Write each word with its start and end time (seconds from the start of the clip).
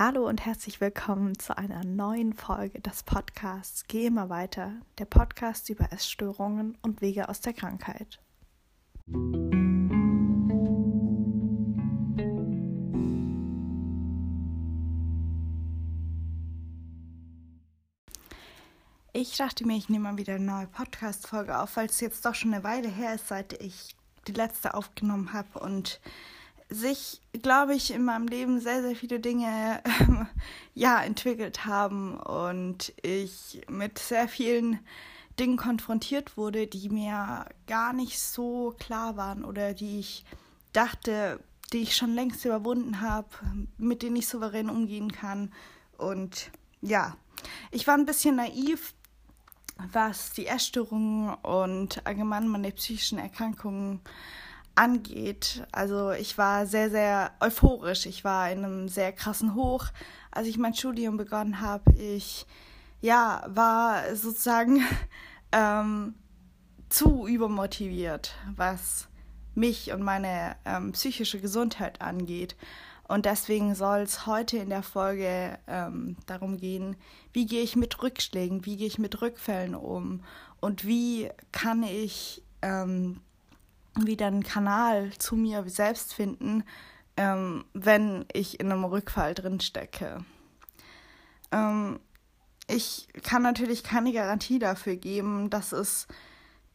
Hallo 0.00 0.28
und 0.28 0.46
herzlich 0.46 0.80
willkommen 0.80 1.36
zu 1.40 1.58
einer 1.58 1.84
neuen 1.84 2.32
Folge 2.32 2.80
des 2.80 3.02
Podcasts 3.02 3.82
Geh 3.88 4.06
immer 4.06 4.28
weiter, 4.28 4.74
der 4.96 5.06
Podcast 5.06 5.70
über 5.70 5.92
Essstörungen 5.92 6.78
und 6.82 7.00
Wege 7.00 7.28
aus 7.28 7.40
der 7.40 7.52
Krankheit. 7.52 8.20
Ich 19.12 19.36
dachte 19.36 19.66
mir, 19.66 19.76
ich 19.76 19.88
nehme 19.88 20.12
mal 20.12 20.16
wieder 20.16 20.36
eine 20.36 20.44
neue 20.44 20.68
Podcast-Folge 20.68 21.58
auf, 21.58 21.76
weil 21.76 21.86
es 21.86 22.00
jetzt 22.00 22.24
doch 22.24 22.36
schon 22.36 22.54
eine 22.54 22.62
Weile 22.62 22.88
her 22.88 23.16
ist, 23.16 23.26
seit 23.26 23.60
ich 23.60 23.96
die 24.28 24.32
letzte 24.32 24.74
aufgenommen 24.74 25.32
habe 25.32 25.58
und 25.58 26.00
sich, 26.70 27.20
glaube 27.42 27.74
ich, 27.74 27.92
in 27.92 28.04
meinem 28.04 28.26
Leben 28.26 28.60
sehr, 28.60 28.82
sehr 28.82 28.94
viele 28.94 29.20
Dinge 29.20 29.82
ähm, 30.00 30.26
ja, 30.74 31.02
entwickelt 31.02 31.64
haben 31.64 32.18
und 32.18 32.92
ich 33.02 33.62
mit 33.68 33.98
sehr 33.98 34.28
vielen 34.28 34.78
Dingen 35.38 35.56
konfrontiert 35.56 36.36
wurde, 36.36 36.66
die 36.66 36.88
mir 36.88 37.46
gar 37.66 37.92
nicht 37.92 38.20
so 38.20 38.74
klar 38.78 39.16
waren 39.16 39.44
oder 39.44 39.72
die 39.72 40.00
ich 40.00 40.24
dachte, 40.72 41.40
die 41.72 41.82
ich 41.82 41.96
schon 41.96 42.14
längst 42.14 42.44
überwunden 42.44 43.00
habe, 43.00 43.28
mit 43.76 44.02
denen 44.02 44.16
ich 44.16 44.28
souverän 44.28 44.68
umgehen 44.68 45.12
kann. 45.12 45.52
Und 45.96 46.50
ja, 46.80 47.16
ich 47.70 47.86
war 47.86 47.94
ein 47.94 48.06
bisschen 48.06 48.36
naiv, 48.36 48.94
was 49.92 50.32
die 50.32 50.46
Essstörungen 50.46 51.34
und 51.34 52.04
allgemein 52.06 52.48
meine 52.48 52.72
psychischen 52.72 53.18
Erkrankungen 53.18 54.00
angeht. 54.78 55.66
Also 55.72 56.12
ich 56.12 56.38
war 56.38 56.66
sehr, 56.66 56.88
sehr 56.88 57.32
euphorisch. 57.40 58.06
Ich 58.06 58.22
war 58.22 58.50
in 58.50 58.64
einem 58.64 58.88
sehr 58.88 59.12
krassen 59.12 59.54
Hoch. 59.54 59.86
Als 60.30 60.46
ich 60.46 60.56
mein 60.56 60.74
Studium 60.74 61.16
begonnen 61.16 61.60
habe, 61.60 61.92
ich 61.92 62.46
ja, 63.00 63.44
war 63.48 64.14
sozusagen 64.14 64.84
ähm, 65.52 66.14
zu 66.88 67.26
übermotiviert, 67.26 68.34
was 68.54 69.08
mich 69.54 69.92
und 69.92 70.02
meine 70.02 70.54
ähm, 70.64 70.92
psychische 70.92 71.40
Gesundheit 71.40 72.00
angeht. 72.00 72.56
Und 73.08 73.24
deswegen 73.24 73.74
soll 73.74 74.00
es 74.00 74.26
heute 74.26 74.58
in 74.58 74.68
der 74.68 74.82
Folge 74.84 75.58
ähm, 75.66 76.16
darum 76.26 76.56
gehen, 76.56 76.94
wie 77.32 77.46
gehe 77.46 77.62
ich 77.62 77.74
mit 77.74 78.00
Rückschlägen, 78.02 78.64
wie 78.64 78.76
gehe 78.76 78.86
ich 78.86 78.98
mit 78.98 79.20
Rückfällen 79.22 79.74
um 79.74 80.22
und 80.60 80.86
wie 80.86 81.30
kann 81.50 81.82
ich 81.82 82.44
ähm, 82.62 83.20
wieder 84.06 84.26
einen 84.26 84.42
Kanal 84.42 85.10
zu 85.18 85.36
mir 85.36 85.64
selbst 85.68 86.14
finden, 86.14 86.64
ähm, 87.16 87.64
wenn 87.74 88.24
ich 88.32 88.60
in 88.60 88.70
einem 88.70 88.84
Rückfall 88.84 89.34
drin 89.34 89.60
stecke. 89.60 90.24
Ähm, 91.52 92.00
ich 92.68 93.08
kann 93.22 93.42
natürlich 93.42 93.82
keine 93.82 94.12
Garantie 94.12 94.58
dafür 94.58 94.96
geben, 94.96 95.50
dass 95.50 95.72
es 95.72 96.06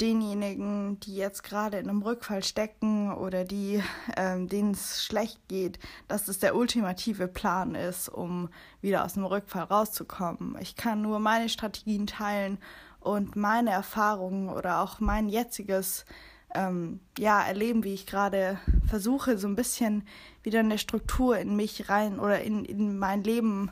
denjenigen, 0.02 1.00
die 1.02 1.16
jetzt 1.16 1.44
gerade 1.44 1.78
in 1.78 1.88
einem 1.88 2.02
Rückfall 2.02 2.44
stecken 2.44 3.14
oder 3.14 3.46
die, 3.46 3.82
ähm, 4.18 4.48
denen 4.48 4.72
es 4.72 5.06
schlecht 5.06 5.48
geht, 5.48 5.80
dass 6.08 6.28
es 6.28 6.40
der 6.40 6.56
ultimative 6.56 7.28
Plan 7.28 7.76
ist, 7.76 8.10
um 8.10 8.50
wieder 8.82 9.06
aus 9.06 9.14
dem 9.14 9.24
Rückfall 9.24 9.64
rauszukommen. 9.64 10.58
Ich 10.60 10.76
kann 10.76 11.02
nur 11.02 11.20
meine 11.20 11.48
Strategien 11.48 12.08
teilen 12.08 12.58
und 13.00 13.36
meine 13.36 13.70
Erfahrungen 13.70 14.50
oder 14.50 14.80
auch 14.82 15.00
mein 15.00 15.30
jetziges 15.30 16.06
ähm, 16.54 17.00
ja, 17.18 17.42
erleben, 17.42 17.84
wie 17.84 17.94
ich 17.94 18.06
gerade 18.06 18.60
versuche, 18.88 19.38
so 19.38 19.48
ein 19.48 19.56
bisschen 19.56 20.08
wieder 20.44 20.60
eine 20.60 20.78
Struktur 20.78 21.38
in 21.38 21.56
mich 21.56 21.90
rein 21.90 22.20
oder 22.20 22.42
in, 22.42 22.66
in 22.66 22.98
mein 22.98 23.24
Leben 23.24 23.72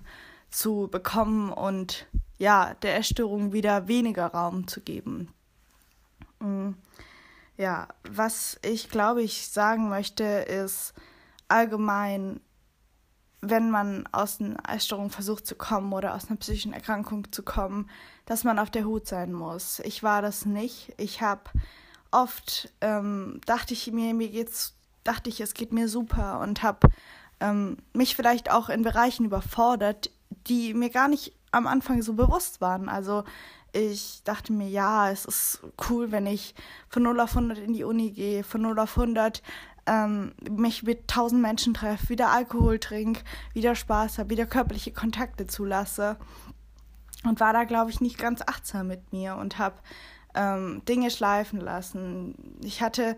zu 0.50 0.90
bekommen 0.92 1.52
und 1.52 2.08
ja, 2.38 2.74
der 2.82 2.98
Essstörung 2.98 3.54
wieder 3.54 3.88
weniger 3.88 4.28
Raum 4.28 4.68
zu 4.68 4.82
geben. 4.82 5.34
Mm, 6.40 6.72
ja, 7.58 7.88
was 8.10 8.60
ich 8.64 8.90
glaube 8.90 9.22
ich 9.22 9.48
sagen 9.50 9.90
möchte, 9.90 10.24
ist 10.24 10.94
allgemein, 11.48 12.42
wenn 13.42 13.72
man 13.72 14.08
aus 14.12 14.40
einer 14.40 14.58
Essstörung 14.68 15.10
versucht 15.10 15.46
zu 15.48 15.56
kommen 15.56 15.94
oder 15.94 16.16
aus 16.16 16.28
einer 16.28 16.38
psychischen 16.38 16.74
Erkrankung 16.74 17.32
zu 17.32 17.44
kommen, 17.44 17.90
dass 18.26 18.44
man 18.44 18.60
auf 18.60 18.70
der 18.70 18.86
Hut 18.86 19.08
sein 19.08 19.34
muss. 19.34 19.80
Ich 19.80 20.04
war 20.04 20.22
das 20.22 20.46
nicht. 20.46 20.94
Ich 20.98 21.22
habe 21.22 21.44
oft 22.12 22.70
ähm, 22.82 23.42
dachte 23.46 23.74
ich 23.74 23.92
mir, 23.92 24.14
mir 24.14 24.30
geht's, 24.30 24.76
dachte 25.04 25.30
ich, 25.30 25.42
es 25.42 25.54
geht 25.54 25.74
mir 25.74 25.88
super 25.88 26.40
und 26.40 26.64
habe 26.64 26.90
ähm, 27.40 27.78
mich 27.94 28.16
vielleicht 28.16 28.52
auch 28.52 28.70
in 28.70 28.84
Bereichen 28.84 29.26
überfordert, 29.26 30.12
die 30.48 30.74
mir 30.74 30.90
gar 30.90 31.08
nicht 31.08 31.34
am 31.52 31.68
Anfang 31.68 32.02
so 32.02 32.14
bewusst 32.14 32.62
waren. 32.62 32.88
Also 32.88 33.24
ich 33.74 34.22
dachte 34.24 34.54
mir, 34.54 34.68
ja, 34.68 35.10
es 35.10 35.26
ist 35.26 35.62
cool, 35.90 36.12
wenn 36.12 36.26
ich 36.26 36.56
von 36.90 37.04
0 37.04 37.20
auf 37.20 37.36
100 37.36 37.58
in 37.58 37.74
die 37.74 37.84
Uni 37.84 38.12
gehe, 38.12 38.44
von 38.44 38.62
0 38.62 38.80
auf 38.80 38.98
100 38.98 39.42
ähm, 39.88 40.34
mich 40.50 40.84
mit 40.84 41.02
1000 41.02 41.42
Menschen 41.42 41.74
treffe, 41.74 42.10
wieder 42.10 42.30
Alkohol 42.30 42.80
trinke, 42.80 43.24
wieder 43.54 43.76
Spaß 43.76 44.20
habe, 44.20 44.30
wieder 44.30 44.46
körperliche 44.46 44.92
Kontakte 44.92 45.48
zulasse. 45.48 46.18
Und 47.24 47.40
war 47.40 47.54
da, 47.54 47.66
glaube 47.66 47.92
ich, 47.92 48.02
nicht 48.02 48.18
ganz 48.18 48.42
achtsam 48.42 48.88
mit 48.88 49.12
mir 49.12 49.36
und 49.36 49.60
habe 49.60 49.76
ähm, 50.36 50.84
Dinge 50.86 51.12
schleifen 51.12 51.60
lassen. 51.60 52.58
Ich 52.64 52.82
hatte 52.82 53.18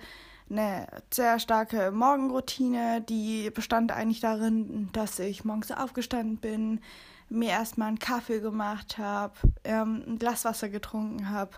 eine 0.50 0.88
sehr 1.12 1.40
starke 1.40 1.92
Morgenroutine, 1.92 3.02
die 3.02 3.50
bestand 3.50 3.92
eigentlich 3.92 4.20
darin, 4.20 4.90
dass 4.94 5.20
ich 5.20 5.46
morgens 5.46 5.72
aufgestanden 5.72 6.38
bin, 6.38 6.82
mir 7.30 7.50
erstmal 7.50 7.88
einen 7.88 8.00
Kaffee 8.00 8.40
gemacht 8.40 8.98
habe, 8.98 9.34
ähm, 9.64 10.04
ein 10.08 10.20
Glas 10.20 10.46
Wasser 10.46 10.70
getrunken 10.70 11.30
habe, 11.30 11.52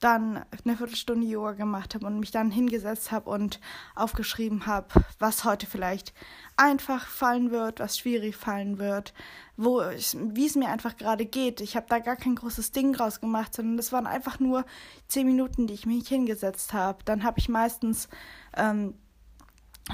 dann 0.00 0.44
eine 0.64 0.76
Viertelstunde 0.76 1.26
Yoga 1.26 1.52
gemacht 1.52 1.94
habe 1.94 2.06
und 2.06 2.18
mich 2.18 2.30
dann 2.30 2.50
hingesetzt 2.50 3.12
habe 3.12 3.30
und 3.30 3.60
aufgeschrieben 3.94 4.66
habe, 4.66 4.88
was 5.18 5.44
heute 5.44 5.66
vielleicht 5.66 6.14
einfach 6.56 7.06
fallen 7.06 7.50
wird, 7.50 7.80
was 7.80 7.98
schwierig 7.98 8.36
fallen 8.36 8.78
wird, 8.78 9.12
wo 9.56 9.80
wie 9.80 10.46
es 10.46 10.56
mir 10.56 10.68
einfach 10.68 10.96
gerade 10.96 11.26
geht. 11.26 11.60
Ich 11.60 11.76
habe 11.76 11.86
da 11.88 11.98
gar 11.98 12.16
kein 12.16 12.34
großes 12.34 12.72
Ding 12.72 12.94
draus 12.94 13.20
gemacht, 13.20 13.54
sondern 13.54 13.76
das 13.76 13.92
waren 13.92 14.06
einfach 14.06 14.40
nur 14.40 14.64
zehn 15.06 15.26
Minuten, 15.26 15.66
die 15.66 15.74
ich 15.74 15.86
mich 15.86 16.08
hingesetzt 16.08 16.72
habe. 16.72 17.04
Dann 17.04 17.22
habe 17.22 17.38
ich 17.38 17.50
meistens 17.50 18.08
ähm, 18.56 18.94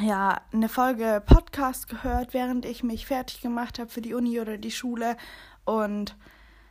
ja 0.00 0.40
eine 0.52 0.68
Folge 0.68 1.22
Podcast 1.26 1.88
gehört, 1.88 2.32
während 2.32 2.64
ich 2.64 2.84
mich 2.84 3.06
fertig 3.06 3.40
gemacht 3.40 3.80
habe 3.80 3.90
für 3.90 4.02
die 4.02 4.14
Uni 4.14 4.40
oder 4.40 4.56
die 4.56 4.70
Schule 4.70 5.16
und 5.64 6.16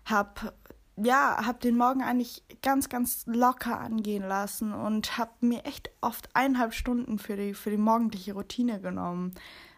habe 0.06 0.54
ja, 0.98 1.46
habe 1.46 1.60
den 1.60 1.78
Morgen 1.78 2.02
eigentlich 2.02 2.44
ganz, 2.62 2.90
ganz 2.90 3.24
locker 3.26 3.80
angehen 3.80 4.24
lassen 4.24 4.74
und 4.74 5.18
habe 5.18 5.32
mir 5.42 5.66
echt 5.66 5.92
oft 6.02 6.30
eineinhalb 6.34 6.74
Stunden 6.74 7.20
für 7.20 7.36
die, 7.36 7.54
für 7.54 7.70
die 7.70 7.78
morgendliche 7.78 8.34
Routine 8.34 8.80
genommen. 8.80 9.34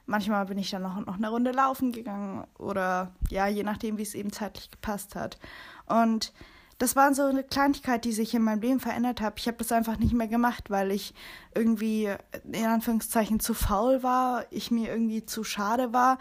Manchmal 0.06 0.46
bin 0.46 0.58
ich 0.58 0.70
dann 0.70 0.84
noch, 0.84 1.06
noch 1.06 1.18
eine 1.18 1.30
Runde 1.30 1.52
laufen 1.52 1.92
gegangen 1.92 2.46
oder 2.58 3.14
ja, 3.30 3.48
je 3.48 3.64
nachdem, 3.64 3.98
wie 3.98 4.04
es 4.04 4.16
eben 4.16 4.32
zeitlich 4.32 4.72
gepasst 4.72 5.16
hat. 5.16 5.40
Und 5.88 6.34
das 6.78 6.96
war 6.96 7.14
so 7.14 7.24
eine 7.24 7.44
Kleinigkeit, 7.44 8.06
die 8.06 8.12
sich 8.12 8.36
in 8.36 8.44
meinem 8.44 8.62
Leben 8.62 8.80
verändert 8.80 9.20
hat. 9.20 9.40
Ich 9.40 9.48
habe 9.48 9.58
das 9.58 9.72
einfach 9.72 9.98
nicht 9.98 10.14
mehr 10.14 10.28
gemacht, 10.28 10.70
weil 10.70 10.92
ich 10.92 11.16
irgendwie 11.56 12.10
in 12.44 12.66
Anführungszeichen 12.66 13.40
zu 13.40 13.56
faul 13.56 14.04
war, 14.04 14.46
ich 14.52 14.70
mir 14.70 14.92
irgendwie 14.92 15.26
zu 15.26 15.44
schade 15.44 15.92
war, 15.92 16.20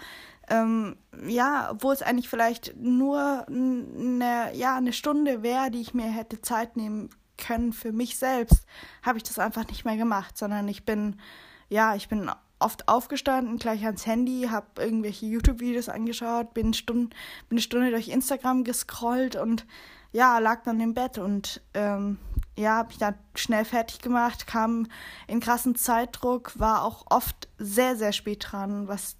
ähm, 0.48 0.96
ja, 1.26 1.70
obwohl 1.70 1.94
es 1.94 2.02
eigentlich 2.02 2.28
vielleicht 2.28 2.76
nur 2.76 3.46
eine, 3.48 4.50
ja, 4.54 4.76
eine 4.76 4.92
Stunde 4.92 5.42
wäre, 5.42 5.70
die 5.70 5.80
ich 5.80 5.94
mir 5.94 6.06
hätte 6.06 6.40
Zeit 6.40 6.76
nehmen 6.76 7.10
können 7.36 7.72
für 7.72 7.92
mich 7.92 8.16
selbst, 8.16 8.64
habe 9.02 9.18
ich 9.18 9.24
das 9.24 9.38
einfach 9.38 9.66
nicht 9.68 9.84
mehr 9.84 9.96
gemacht, 9.96 10.38
sondern 10.38 10.68
ich 10.68 10.84
bin, 10.84 11.20
ja, 11.68 11.94
ich 11.94 12.08
bin 12.08 12.30
oft 12.58 12.88
aufgestanden, 12.88 13.58
gleich 13.58 13.84
ans 13.84 14.06
Handy, 14.06 14.48
habe 14.50 14.82
irgendwelche 14.82 15.26
YouTube-Videos 15.26 15.88
angeschaut, 15.88 16.54
bin, 16.54 16.72
Stunden, 16.72 17.10
bin 17.48 17.56
eine 17.56 17.60
Stunde 17.60 17.90
durch 17.90 18.08
Instagram 18.08 18.64
gescrollt 18.64 19.36
und 19.36 19.66
ja, 20.12 20.38
lag 20.38 20.62
dann 20.62 20.80
im 20.80 20.94
Bett 20.94 21.18
und 21.18 21.60
ähm, 21.74 22.18
ja, 22.56 22.76
habe 22.76 22.92
ich 22.92 22.98
dann 22.98 23.16
schnell 23.34 23.66
fertig 23.66 23.98
gemacht, 23.98 24.46
kam 24.46 24.86
in 25.26 25.40
krassen 25.40 25.76
Zeitdruck, 25.76 26.58
war 26.58 26.84
auch 26.84 27.04
oft 27.10 27.48
sehr, 27.58 27.96
sehr 27.96 28.12
spät 28.12 28.46
dran, 28.50 28.88
was 28.88 29.16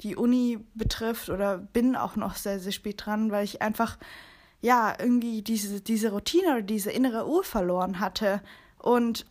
die 0.00 0.16
Uni 0.16 0.58
betrifft 0.74 1.30
oder 1.30 1.58
bin 1.58 1.96
auch 1.96 2.16
noch 2.16 2.36
sehr, 2.36 2.60
sehr 2.60 2.72
spät 2.72 3.04
dran, 3.04 3.30
weil 3.30 3.44
ich 3.44 3.62
einfach 3.62 3.98
ja 4.60 4.94
irgendwie 4.98 5.42
diese, 5.42 5.80
diese 5.80 6.10
Routine 6.10 6.52
oder 6.52 6.62
diese 6.62 6.90
innere 6.90 7.28
Uhr 7.28 7.44
verloren 7.44 8.00
hatte. 8.00 8.40
Und 8.78 9.26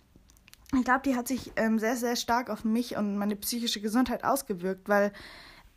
ich 0.76 0.84
glaube, 0.84 1.02
die 1.06 1.16
hat 1.16 1.28
sich 1.28 1.52
ähm, 1.56 1.80
sehr, 1.80 1.96
sehr 1.96 2.16
stark 2.16 2.50
auf 2.50 2.64
mich 2.64 2.98
und 2.98 3.18
meine 3.18 3.36
psychische 3.36 3.82
Gesundheit 3.82 4.24
ausgewirkt, 4.24 4.90
weil 4.90 5.12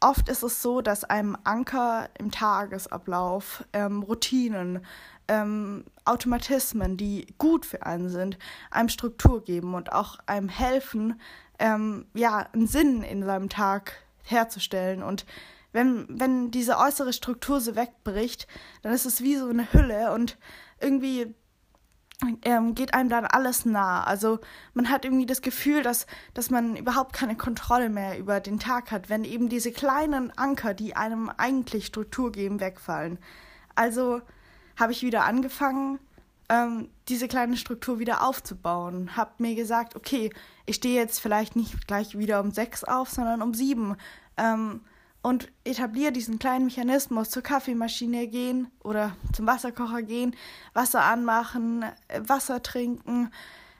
oft 0.00 0.28
ist 0.28 0.42
es 0.42 0.62
so, 0.62 0.80
dass 0.80 1.04
einem 1.04 1.36
Anker 1.44 2.08
im 2.18 2.30
Tagesablauf, 2.30 3.64
ähm, 3.72 4.02
Routinen, 4.02 4.84
ähm, 5.28 5.84
Automatismen, 6.04 6.96
die 6.96 7.26
gut 7.38 7.66
für 7.66 7.84
einen 7.84 8.08
sind, 8.08 8.38
einem 8.70 8.88
Struktur 8.88 9.42
geben 9.42 9.74
und 9.74 9.92
auch 9.92 10.18
einem 10.26 10.48
helfen, 10.48 11.20
ähm, 11.58 12.06
ja, 12.14 12.48
einen 12.52 12.66
Sinn 12.66 13.02
in 13.02 13.24
seinem 13.24 13.48
Tag 13.48 14.05
herzustellen. 14.26 15.02
Und 15.02 15.24
wenn, 15.72 16.06
wenn 16.08 16.50
diese 16.50 16.78
äußere 16.78 17.12
Struktur 17.12 17.60
so 17.60 17.76
wegbricht, 17.76 18.46
dann 18.82 18.92
ist 18.92 19.06
es 19.06 19.22
wie 19.22 19.36
so 19.36 19.48
eine 19.48 19.72
Hülle 19.72 20.12
und 20.12 20.38
irgendwie 20.80 21.34
ähm, 22.42 22.74
geht 22.74 22.94
einem 22.94 23.08
dann 23.08 23.26
alles 23.26 23.66
nah. 23.66 24.02
Also 24.04 24.38
man 24.72 24.88
hat 24.88 25.04
irgendwie 25.04 25.26
das 25.26 25.42
Gefühl, 25.42 25.82
dass, 25.82 26.06
dass 26.32 26.50
man 26.50 26.76
überhaupt 26.76 27.12
keine 27.12 27.36
Kontrolle 27.36 27.90
mehr 27.90 28.18
über 28.18 28.40
den 28.40 28.58
Tag 28.58 28.90
hat, 28.90 29.10
wenn 29.10 29.24
eben 29.24 29.48
diese 29.48 29.70
kleinen 29.70 30.36
Anker, 30.36 30.72
die 30.72 30.96
einem 30.96 31.30
eigentlich 31.36 31.86
Struktur 31.86 32.32
geben, 32.32 32.60
wegfallen. 32.60 33.18
Also 33.74 34.22
habe 34.76 34.92
ich 34.92 35.02
wieder 35.02 35.24
angefangen, 35.24 35.98
ähm, 36.48 36.88
diese 37.08 37.28
kleine 37.28 37.56
Struktur 37.56 37.98
wieder 37.98 38.26
aufzubauen. 38.26 39.16
Hab 39.16 39.40
mir 39.40 39.54
gesagt, 39.54 39.96
okay, 39.96 40.30
ich 40.66 40.76
stehe 40.76 40.96
jetzt 40.96 41.20
vielleicht 41.20 41.56
nicht 41.56 41.86
gleich 41.86 42.18
wieder 42.18 42.40
um 42.40 42.50
sechs 42.50 42.84
auf, 42.84 43.10
sondern 43.10 43.42
um 43.42 43.54
sieben. 43.54 43.96
Ähm, 44.36 44.80
und 45.22 45.48
etabliere 45.64 46.12
diesen 46.12 46.38
kleinen 46.38 46.66
Mechanismus 46.66 47.30
zur 47.30 47.42
Kaffeemaschine 47.42 48.28
gehen 48.28 48.70
oder 48.84 49.16
zum 49.32 49.46
Wasserkocher 49.46 50.02
gehen, 50.02 50.36
Wasser 50.72 51.02
anmachen, 51.02 51.84
Wasser 52.20 52.62
trinken, 52.62 53.32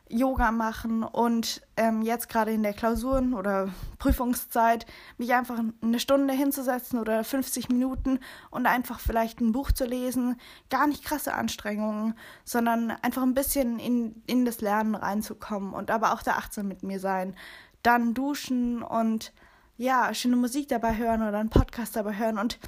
Yoga 0.09 0.53
machen 0.53 1.03
und 1.03 1.63
ähm, 1.77 2.03
jetzt 2.03 2.29
gerade 2.29 2.53
in 2.53 2.63
der 2.63 2.75
Klausuren- 2.75 3.35
oder 3.35 3.69
Prüfungszeit 3.99 4.87
mich 5.19 5.35
einfach 5.35 5.61
eine 5.83 5.99
Stunde 5.99 6.33
hinzusetzen 6.33 6.99
oder 7.01 7.25
50 7.25 7.69
Minuten 7.69 8.21
und 8.51 8.67
einfach 8.67 9.01
vielleicht 9.01 9.41
ein 9.41 9.53
Buch 9.53 9.73
zu 9.73 9.85
lesen. 9.85 10.37
Gar 10.71 10.87
nicht 10.87 11.05
krasse 11.05 11.35
Anstrengungen, 11.35 12.15
sondern 12.45 12.93
einfach 13.03 13.23
ein 13.23 13.35
bisschen 13.35 13.79
in, 13.79 14.23
in 14.27 14.45
das 14.45 14.61
Lernen 14.61 14.95
reinzukommen 14.95 15.73
und 15.75 15.91
aber 15.91 16.13
auch 16.13 16.23
da 16.23 16.33
achtsam 16.33 16.69
mit 16.69 16.85
mir 16.85 17.01
sein. 17.01 17.35
Dann 17.83 18.15
duschen 18.15 18.83
und 18.83 19.33
ja, 19.77 20.15
schöne 20.15 20.37
Musik 20.37 20.69
dabei 20.69 20.97
hören 20.97 21.23
oder 21.23 21.39
einen 21.39 21.51
Podcast 21.51 21.97
dabei 21.97 22.17
hören 22.17 22.39
und 22.39 22.59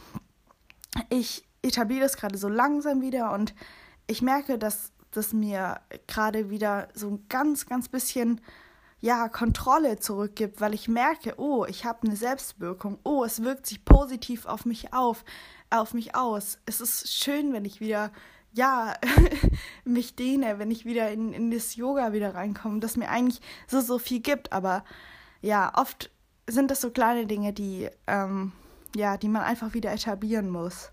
ich 1.08 1.46
etabliere 1.62 2.02
das 2.02 2.16
gerade 2.16 2.36
so 2.36 2.48
langsam 2.48 3.00
wieder 3.00 3.32
und 3.32 3.54
ich 4.06 4.22
merke, 4.22 4.58
dass 4.58 4.92
das 5.10 5.32
mir 5.32 5.80
gerade 6.06 6.50
wieder 6.50 6.88
so 6.94 7.08
ein 7.08 7.26
ganz, 7.28 7.66
ganz 7.66 7.88
bisschen 7.88 8.40
ja, 9.00 9.28
Kontrolle 9.28 9.98
zurückgibt, 9.98 10.60
weil 10.60 10.74
ich 10.74 10.88
merke, 10.88 11.34
oh, 11.38 11.64
ich 11.66 11.84
habe 11.84 12.06
eine 12.06 12.16
Selbstwirkung, 12.16 12.98
oh, 13.04 13.24
es 13.24 13.42
wirkt 13.42 13.66
sich 13.66 13.84
positiv 13.84 14.46
auf 14.46 14.64
mich 14.64 14.92
auf, 14.92 15.24
auf 15.70 15.94
mich 15.94 16.16
aus. 16.16 16.58
Es 16.66 16.80
ist 16.80 17.12
schön, 17.12 17.52
wenn 17.52 17.64
ich 17.64 17.80
wieder, 17.80 18.10
ja, 18.52 18.94
mich 19.84 20.16
dehne, 20.16 20.58
wenn 20.58 20.70
ich 20.70 20.84
wieder 20.84 21.12
in, 21.12 21.32
in 21.32 21.50
das 21.50 21.76
Yoga 21.76 22.12
wieder 22.12 22.34
reinkomme, 22.34 22.80
das 22.80 22.96
mir 22.96 23.08
eigentlich 23.08 23.40
so, 23.68 23.80
so 23.80 23.98
viel 23.98 24.20
gibt. 24.20 24.52
Aber 24.52 24.84
ja, 25.42 25.72
oft 25.76 26.10
sind 26.48 26.70
das 26.70 26.80
so 26.80 26.90
kleine 26.90 27.26
Dinge, 27.26 27.52
die, 27.52 27.88
ähm, 28.08 28.52
ja, 28.96 29.16
die 29.16 29.28
man 29.28 29.42
einfach 29.42 29.74
wieder 29.74 29.92
etablieren 29.92 30.50
muss. 30.50 30.90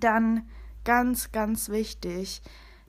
Dann 0.00 0.50
ganz, 0.84 1.32
ganz 1.32 1.70
wichtig, 1.70 2.42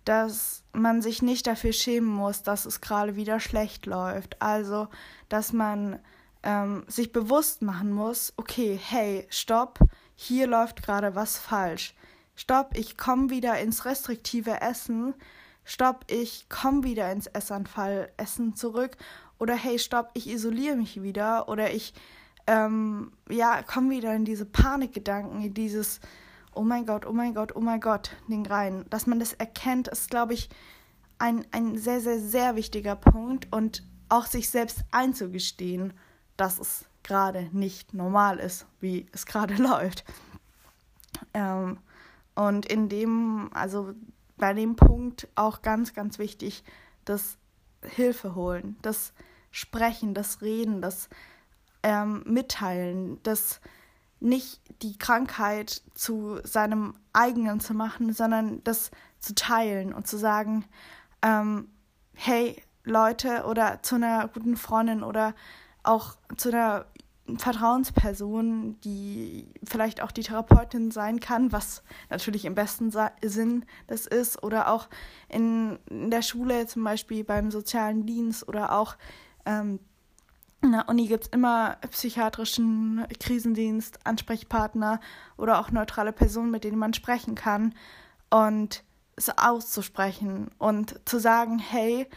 dass 0.06 0.64
man 0.72 1.02
sich 1.02 1.22
nicht 1.22 1.48
dafür 1.48 1.74
schämen 1.74 2.10
muss, 2.10 2.44
dass 2.44 2.66
es 2.66 2.80
gerade 2.80 3.16
wieder 3.16 3.40
schlecht 3.40 3.86
läuft. 3.86 4.42
Also, 4.42 4.88
dass 5.30 5.52
man 5.52 6.00
ähm, 6.44 6.84
sich 6.88 7.12
bewusst 7.12 7.62
machen 7.62 7.92
muss, 7.92 8.34
okay, 8.38 8.80
hey, 8.82 9.28
stopp, 9.30 9.80
hier 10.16 10.48
läuft 10.48 10.84
gerade 10.84 11.16
was 11.16 11.38
falsch. 11.38 11.96
Stopp, 12.36 12.78
ich 12.78 12.98
komme 12.98 13.30
wieder 13.30 13.60
ins 13.60 13.86
restriktive 13.86 14.62
Essen. 14.62 15.16
Stopp, 15.64 16.06
ich 16.10 16.48
komme 16.50 16.84
wieder 16.84 17.12
ins 17.12 17.28
Essanfall-Essen 17.28 18.56
zurück. 18.56 18.98
Oder 19.40 19.56
hey, 19.56 19.80
stopp, 19.80 20.12
ich 20.14 20.30
isoliere 20.30 20.76
mich 20.76 21.02
wieder. 21.02 21.50
Oder 21.50 21.74
ich, 21.74 21.94
ähm, 22.46 23.12
ja, 23.30 23.64
komme 23.64 23.90
wieder 23.90 24.14
in 24.14 24.26
diese 24.26 24.46
Panikgedanken, 24.46 25.42
in 25.42 25.54
dieses, 25.54 26.00
oh 26.56 26.64
mein 26.64 26.86
Gott, 26.86 27.06
oh 27.06 27.14
mein 27.14 27.34
Gott, 27.34 27.56
oh 27.56 27.62
mein 27.62 27.80
Gott, 27.80 28.16
Ding 28.28 28.46
rein. 28.46 28.86
Dass 28.90 29.08
man 29.08 29.20
das 29.20 29.34
erkennt, 29.34 29.88
ist, 29.88 30.10
glaube 30.10 30.34
ich, 30.34 30.50
ein, 31.18 31.46
ein 31.52 31.78
sehr, 31.78 32.02
sehr, 32.02 32.20
sehr 32.20 32.56
wichtiger 32.56 32.96
Punkt 32.96 33.48
und 33.52 33.84
auch 34.10 34.26
sich 34.26 34.50
selbst 34.50 34.84
einzugestehen, 34.92 35.94
dass 36.38 36.60
es 36.60 36.86
gerade 37.04 37.50
nicht 37.52 37.94
normal 37.94 38.40
ist, 38.40 38.66
wie 38.80 39.08
es 39.12 39.26
gerade 39.26 39.56
läuft. 39.62 40.04
Ähm, 41.34 41.78
und 42.36 42.66
in 42.66 42.90
dem, 42.90 43.50
also 43.54 43.94
bei 44.38 44.54
dem 44.54 44.76
Punkt 44.76 45.28
auch 45.36 45.62
ganz, 45.62 45.94
ganz 45.94 46.20
wichtig, 46.20 46.64
das 47.06 47.38
Hilfe 47.82 48.36
holen, 48.36 48.76
das 48.82 49.14
Sprechen, 49.52 50.14
das 50.14 50.42
Reden, 50.42 50.82
das 50.82 51.08
ähm, 51.84 52.24
Mitteilen, 52.26 53.22
das 53.24 53.62
nicht 54.20 54.62
die 54.82 54.98
Krankheit 54.98 55.82
zu 55.94 56.40
seinem 56.44 56.96
eigenen 57.14 57.60
zu 57.60 57.74
machen, 57.74 58.14
sondern 58.14 58.64
das 58.64 58.92
zu 59.20 59.36
teilen 59.36 59.94
und 59.94 60.08
zu 60.08 60.18
sagen, 60.18 60.66
ähm, 61.22 61.70
hey 62.14 62.62
Leute 62.84 63.46
oder 63.46 63.82
zu 63.82 63.96
einer 63.96 64.28
guten 64.28 64.58
Freundin 64.58 65.04
oder 65.04 65.34
auch 65.84 66.16
zu 66.38 66.50
einer 66.50 66.86
Vertrauensperson, 67.38 68.80
die 68.82 69.48
vielleicht 69.64 70.02
auch 70.02 70.12
die 70.12 70.22
Therapeutin 70.22 70.92
sein 70.92 71.20
kann, 71.20 71.52
was 71.52 71.84
natürlich 72.10 72.46
im 72.46 72.54
besten 72.54 72.92
Sinn 73.24 73.66
das 73.88 74.06
ist, 74.06 74.44
oder 74.44 74.70
auch 74.70 74.88
in, 75.28 75.80
in 75.90 76.12
der 76.12 76.22
Schule 76.22 76.68
zum 76.68 76.84
Beispiel 76.84 77.24
beim 77.24 77.50
sozialen 77.50 78.06
Dienst 78.06 78.48
oder 78.48 78.78
auch 78.78 78.96
ähm, 79.46 79.80
in 80.66 80.72
der 80.72 80.90
Uni 80.90 81.08
gibt 81.08 81.26
es 81.26 81.30
immer 81.30 81.78
psychiatrischen 81.92 83.06
Krisendienst, 83.20 84.00
Ansprechpartner 84.04 85.00
oder 85.38 85.60
auch 85.60 85.72
neutrale 85.72 86.12
Personen, 86.12 86.52
mit 86.52 86.64
denen 86.64 86.80
man 86.80 86.94
sprechen 86.94 87.36
kann. 87.36 87.76
Und 88.30 88.84
es 89.16 89.30
auszusprechen 89.30 90.50
und 90.58 91.00
zu 91.08 91.20
sagen, 91.20 91.60
hey, 91.60 92.08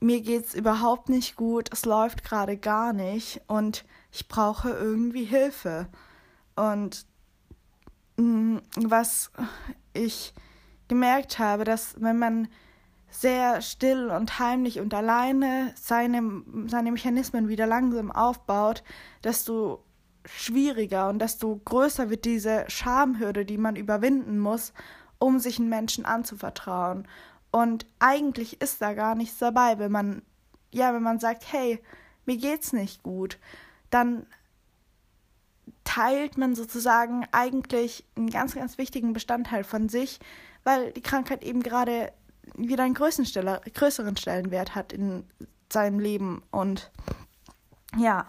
mir 0.00 0.20
geht's 0.20 0.54
überhaupt 0.54 1.08
nicht 1.08 1.36
gut, 1.36 1.70
es 1.72 1.84
läuft 1.84 2.24
gerade 2.24 2.56
gar 2.56 2.92
nicht 2.92 3.40
und 3.46 3.84
ich 4.10 4.28
brauche 4.28 4.70
irgendwie 4.70 5.24
Hilfe. 5.24 5.86
Und 6.56 7.06
mm, 8.16 8.58
was 8.76 9.30
ich 9.92 10.34
gemerkt 10.88 11.38
habe, 11.38 11.64
dass 11.64 11.94
wenn 12.00 12.18
man 12.18 12.48
sehr 13.10 13.60
still 13.60 14.10
und 14.10 14.38
heimlich 14.38 14.80
und 14.80 14.94
alleine 14.94 15.72
seine, 15.76 16.42
seine 16.66 16.92
Mechanismen 16.92 17.48
wieder 17.48 17.66
langsam 17.66 18.10
aufbaut, 18.12 18.82
desto 19.24 19.84
schwieriger 20.24 21.08
und 21.08 21.18
desto 21.18 21.60
größer 21.64 22.10
wird 22.10 22.24
diese 22.24 22.64
Schamhürde, 22.68 23.44
die 23.44 23.58
man 23.58 23.76
überwinden 23.76 24.38
muss, 24.38 24.72
um 25.18 25.38
sich 25.38 25.58
einen 25.58 25.68
Menschen 25.68 26.04
anzuvertrauen. 26.04 27.06
Und 27.50 27.86
eigentlich 27.98 28.60
ist 28.60 28.80
da 28.80 28.94
gar 28.94 29.14
nichts 29.14 29.38
dabei, 29.38 29.78
wenn 29.78 29.90
man, 29.90 30.22
ja, 30.70 30.94
wenn 30.94 31.02
man 31.02 31.18
sagt, 31.18 31.52
hey, 31.52 31.82
mir 32.26 32.36
geht's 32.36 32.72
nicht 32.72 33.02
gut, 33.02 33.38
dann 33.90 34.26
teilt 35.84 36.38
man 36.38 36.54
sozusagen 36.54 37.26
eigentlich 37.32 38.06
einen 38.16 38.30
ganz, 38.30 38.54
ganz 38.54 38.78
wichtigen 38.78 39.12
Bestandteil 39.12 39.64
von 39.64 39.88
sich, 39.88 40.20
weil 40.62 40.92
die 40.92 41.00
Krankheit 41.00 41.42
eben 41.42 41.62
gerade 41.62 42.12
wieder 42.56 42.84
einen 42.84 42.94
größeren 42.94 44.16
Stellenwert 44.16 44.74
hat 44.74 44.92
in 44.92 45.24
seinem 45.72 45.98
Leben. 45.98 46.42
Und 46.50 46.90
ja, 47.96 48.26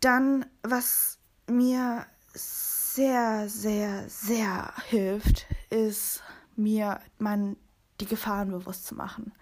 dann, 0.00 0.46
was 0.62 1.18
mir 1.46 2.06
sehr, 2.34 3.48
sehr, 3.48 4.08
sehr 4.08 4.72
hilft, 4.88 5.46
ist 5.70 6.22
mir 6.56 7.00
mein, 7.18 7.56
die 8.00 8.06
Gefahren 8.06 8.50
bewusst 8.50 8.86
zu 8.86 8.94
machen. 8.94 9.32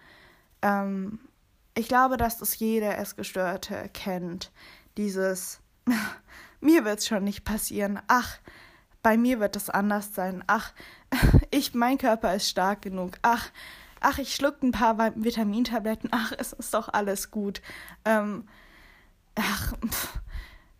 Ähm, 0.62 1.20
ich 1.74 1.88
glaube, 1.88 2.16
dass 2.16 2.38
das 2.38 2.58
jeder 2.58 2.98
Essgestörte 2.98 3.90
kennt. 3.92 4.52
Dieses, 4.96 5.60
mir 6.60 6.84
wird 6.84 7.00
es 7.00 7.06
schon 7.06 7.24
nicht 7.24 7.44
passieren. 7.44 8.00
Ach, 8.06 8.38
bei 9.04 9.18
mir 9.18 9.38
wird 9.38 9.54
es 9.54 9.70
anders 9.70 10.14
sein. 10.14 10.42
Ach, 10.48 10.72
ich, 11.52 11.74
mein 11.74 11.98
Körper 11.98 12.34
ist 12.34 12.48
stark 12.48 12.82
genug. 12.82 13.18
Ach, 13.22 13.50
ach, 14.00 14.18
ich 14.18 14.34
schluck 14.34 14.62
ein 14.62 14.72
paar 14.72 14.98
Vitamintabletten. 15.14 16.08
Ach, 16.10 16.32
es 16.36 16.52
ist 16.54 16.74
doch 16.74 16.88
alles 16.88 17.30
gut. 17.30 17.62
Ähm, 18.04 18.48
ach, 19.36 19.74
pff, 19.86 20.18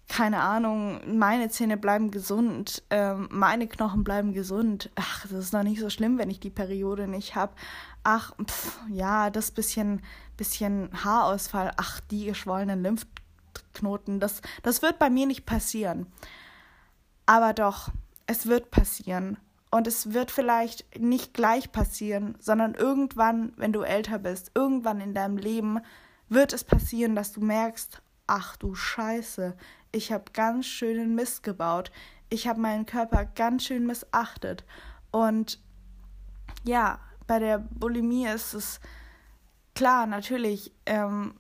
keine 0.09 0.41
Ahnung, 0.41 1.19
meine 1.19 1.51
Zähne 1.51 1.77
bleiben 1.77 2.11
gesund, 2.11 2.83
ähm, 2.91 3.29
meine 3.31 3.67
Knochen 3.67 4.05
bleiben 4.05 4.33
gesund. 4.33 4.91
Ach, 4.95 5.23
das 5.23 5.33
ist 5.33 5.53
noch 5.53 5.63
nicht 5.63 5.81
so 5.81 5.91
schlimm, 5.91 6.17
wenn 6.17 6.31
ich 6.31 6.41
die 6.41 6.51
Periode 6.51 7.07
nicht 7.07 7.35
habe. 7.35 7.53
Ach, 8.05 8.33
pff, 8.43 8.79
ja, 8.89 9.29
das 9.29 9.51
bisschen, 9.51 10.03
bisschen 10.39 10.89
Haarausfall. 11.05 11.73
Ach, 11.77 12.01
die 12.01 12.25
geschwollenen 12.25 12.83
Lymphknoten, 12.83 14.19
das, 14.19 14.41
das 14.63 14.81
wird 14.81 14.99
bei 14.99 15.11
mir 15.11 15.27
nicht 15.27 15.45
passieren. 15.45 16.07
Aber 17.27 17.53
doch, 17.53 17.91
es 18.27 18.47
wird 18.47 18.71
passieren. 18.71 19.39
Und 19.71 19.89
es 19.89 20.13
wird 20.13 20.31
vielleicht 20.31 21.01
nicht 21.01 21.35
gleich 21.35 21.73
passieren, 21.73 22.37
sondern 22.39 22.75
irgendwann, 22.75 23.53
wenn 23.57 23.73
du 23.73 23.83
älter 23.83 24.21
bist, 24.21 24.53
irgendwann 24.55 25.01
in 25.01 25.15
deinem 25.15 25.37
Leben 25.37 25.81
wird 26.29 26.53
es 26.53 26.63
passieren, 26.63 27.17
dass 27.17 27.33
du 27.33 27.41
merkst, 27.41 28.01
ach 28.27 28.57
du 28.57 28.75
Scheiße, 28.75 29.57
ich 29.91 30.13
habe 30.13 30.25
ganz 30.33 30.67
schönen 30.67 31.15
Mist 31.15 31.43
gebaut. 31.43 31.91
Ich 32.29 32.49
habe 32.49 32.61
meinen 32.61 32.87
Körper 32.87 33.25
ganz 33.25 33.65
schön 33.65 33.87
missachtet. 33.87 34.65
Und 35.11 35.61
ja, 36.65 36.99
bei 37.27 37.39
der 37.39 37.59
Bulimie 37.59 38.27
ist 38.27 38.55
es 38.55 38.81
klar, 39.75 40.07
natürlich, 40.07 40.73
ähm, 40.87 41.35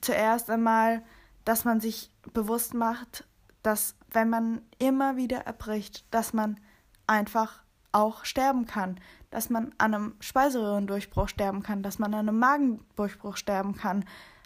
zuerst 0.00 0.50
einmal, 0.50 1.02
dass 1.44 1.64
man 1.64 1.80
sich 1.80 2.12
bewusst 2.32 2.74
macht, 2.74 3.26
dass 3.62 3.96
wenn 4.12 4.28
man 4.28 4.62
immer 4.78 5.16
wieder 5.16 5.38
erbricht, 5.38 6.04
dass 6.10 6.32
man 6.32 6.58
einfach 7.06 7.62
auch 7.92 8.24
sterben 8.24 8.66
kann, 8.66 9.00
dass 9.30 9.50
man 9.50 9.72
an 9.78 9.94
einem 9.94 10.14
Speiseröhrendurchbruch 10.20 11.28
sterben 11.28 11.62
kann, 11.62 11.82
dass 11.82 11.98
man 11.98 12.14
an 12.14 12.28
einem 12.28 12.38
Magendurchbruch 12.38 13.36
sterben 13.36 13.76
kann, 13.76 14.04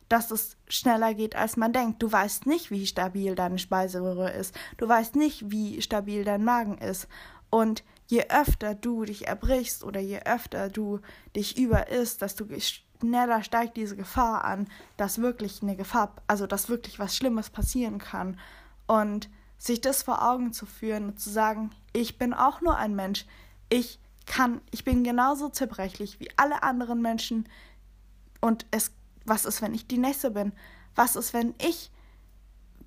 dass 0.09 0.31
es 0.31 0.57
schneller 0.69 1.15
geht, 1.15 1.37
als 1.37 1.57
man 1.57 1.73
denkt. 1.73 2.03
Du 2.03 2.11
weißt 2.11 2.47
nicht, 2.47 2.71
wie 2.71 2.87
stabil 2.87 3.35
deine 3.35 3.59
Speiseröhre 3.59 4.31
ist. 4.31 4.55
Du 4.77 4.89
weißt 4.89 5.17
nicht, 5.17 5.51
wie 5.51 5.81
stabil 5.81 6.25
dein 6.25 6.45
Magen 6.45 6.79
ist. 6.79 7.09
Und 7.51 7.85
je 8.07 8.27
öfter 8.29 8.75
du 8.75 9.05
dich 9.05 9.27
erbrichst 9.27 9.85
oder 9.85 10.01
je 10.01 10.21
öfter 10.21 10.69
du 10.69 11.01
dich 11.35 11.57
über 11.57 11.89
isst, 11.89 12.21
desto 12.23 12.47
schneller 13.01 13.43
steigt 13.43 13.77
diese 13.77 13.97
Gefahr 13.97 14.45
an, 14.45 14.69
dass 14.97 15.21
wirklich 15.21 15.63
eine 15.63 15.77
Gefahr, 15.77 16.15
also 16.27 16.47
dass 16.47 16.69
wirklich 16.69 16.99
was 16.99 17.17
Schlimmes 17.17 17.51
passieren 17.51 17.99
kann. 17.99 18.39
Und 18.87 19.31
sich 19.59 19.81
das 19.81 20.03
vor 20.03 20.23
Augen 20.23 20.53
zu 20.53 20.67
führen 20.67 21.07
und 21.07 21.21
zu 21.21 21.31
sagen, 21.31 21.71
ich 21.93 22.19
bin 22.19 22.35
auch 22.35 22.61
nur 22.61 22.77
ein 22.77 22.95
Mensch, 22.95 23.27
ich 23.69 23.99
kann, 24.27 24.61
ich 24.71 24.85
bin 24.85 25.05
genauso 25.05 25.49
zerbrechlich 25.49 26.21
wie 26.21 26.29
alle 26.37 26.63
anderen 26.63 27.01
Menschen 27.03 27.49
und 28.41 28.67
es, 28.71 28.93
was 29.25 29.45
ist, 29.45 29.63
wenn 29.63 29.75
ich 29.75 29.87
die 29.87 29.99
Nächste 29.99 30.31
bin? 30.31 30.53
Was 30.95 31.17
ist, 31.17 31.33
wenn 31.33 31.55
ich 31.59 31.91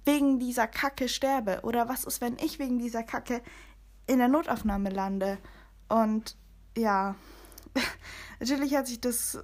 wegen 0.06 0.40
dieser 0.40 0.68
Kacke 0.68 1.10
sterbe? 1.10 1.62
Oder 1.64 1.90
was 1.90 2.04
ist, 2.04 2.22
wenn 2.22 2.38
ich 2.38 2.60
wegen 2.60 2.80
dieser 2.80 3.04
Kacke 3.04 3.42
in 4.06 4.20
der 4.20 4.28
Notaufnahme 4.28 4.90
lande? 4.90 5.38
Und 5.90 6.38
ja, 6.78 7.16
natürlich 8.40 8.74
hört 8.74 8.88
sich 8.88 9.02
das 9.02 9.40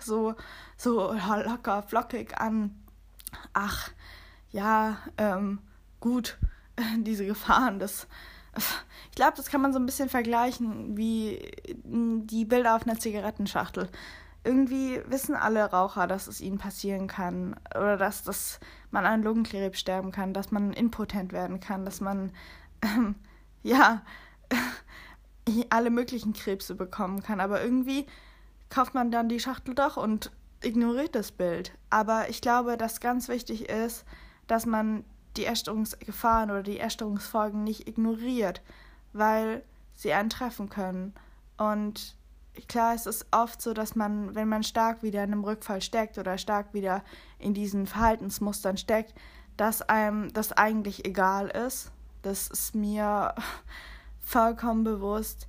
so, 0.00 0.34
so 0.76 1.12
locker, 1.12 1.82
flockig 1.82 2.38
an. 2.38 2.82
Ach, 3.52 3.90
ja, 4.50 4.98
ähm, 5.18 5.60
gut, 6.00 6.38
diese 6.98 7.26
Gefahren, 7.26 7.78
das. 7.78 8.06
Ich 9.10 9.16
glaube, 9.16 9.36
das 9.36 9.50
kann 9.50 9.60
man 9.60 9.74
so 9.74 9.78
ein 9.78 9.84
bisschen 9.84 10.08
vergleichen 10.08 10.96
wie 10.96 11.52
die 11.84 12.46
Bilder 12.46 12.74
auf 12.74 12.86
einer 12.86 12.98
Zigarettenschachtel. 12.98 13.90
Irgendwie 14.44 15.02
wissen 15.08 15.34
alle 15.34 15.64
Raucher, 15.64 16.06
dass 16.06 16.26
es 16.26 16.40
ihnen 16.40 16.56
passieren 16.56 17.06
kann 17.06 17.56
oder 17.70 17.98
dass, 17.98 18.22
dass 18.22 18.60
man 18.90 19.04
an 19.04 19.22
Lungenkrebs 19.22 19.78
sterben 19.78 20.10
kann, 20.10 20.32
dass 20.32 20.52
man 20.52 20.72
impotent 20.72 21.32
werden 21.32 21.60
kann, 21.60 21.84
dass 21.84 22.00
man 22.00 22.32
ähm, 22.80 23.16
ja 23.62 24.02
alle 25.70 25.90
möglichen 25.90 26.32
Krebse 26.32 26.74
bekommen 26.74 27.22
kann. 27.22 27.40
Aber 27.40 27.62
irgendwie 27.62 28.06
kauft 28.70 28.94
man 28.94 29.10
dann 29.10 29.28
die 29.28 29.40
Schachtel 29.40 29.74
doch 29.74 29.98
und 29.98 30.30
ignoriert 30.62 31.14
das 31.14 31.32
Bild. 31.32 31.72
Aber 31.90 32.30
ich 32.30 32.40
glaube, 32.40 32.76
dass 32.76 33.00
ganz 33.00 33.28
wichtig 33.28 33.68
ist, 33.68 34.04
dass 34.46 34.64
man 34.64 35.04
die 35.36 35.46
Essstörungsgefahren 35.46 36.50
oder 36.50 36.62
die 36.62 36.80
Essstörungsfolgen 36.80 37.64
nicht 37.64 37.88
ignoriert, 37.88 38.62
weil 39.12 39.62
sie 39.94 40.12
einen 40.12 40.30
treffen 40.30 40.68
können. 40.68 41.14
Und 41.56 42.16
klar, 42.68 42.94
es 42.94 43.06
ist 43.06 43.26
oft 43.30 43.60
so, 43.60 43.74
dass 43.74 43.94
man, 43.96 44.34
wenn 44.34 44.48
man 44.48 44.62
stark 44.62 45.02
wieder 45.02 45.22
in 45.24 45.32
einem 45.32 45.44
Rückfall 45.44 45.82
steckt 45.82 46.18
oder 46.18 46.38
stark 46.38 46.72
wieder 46.74 47.02
in 47.38 47.54
diesen 47.54 47.86
Verhaltensmustern 47.86 48.76
steckt, 48.76 49.14
dass 49.56 49.82
einem 49.82 50.32
das 50.32 50.52
eigentlich 50.52 51.04
egal 51.06 51.48
ist. 51.48 51.90
Das 52.22 52.48
ist 52.48 52.74
mir 52.74 53.34
vollkommen 54.20 54.84
bewusst, 54.84 55.48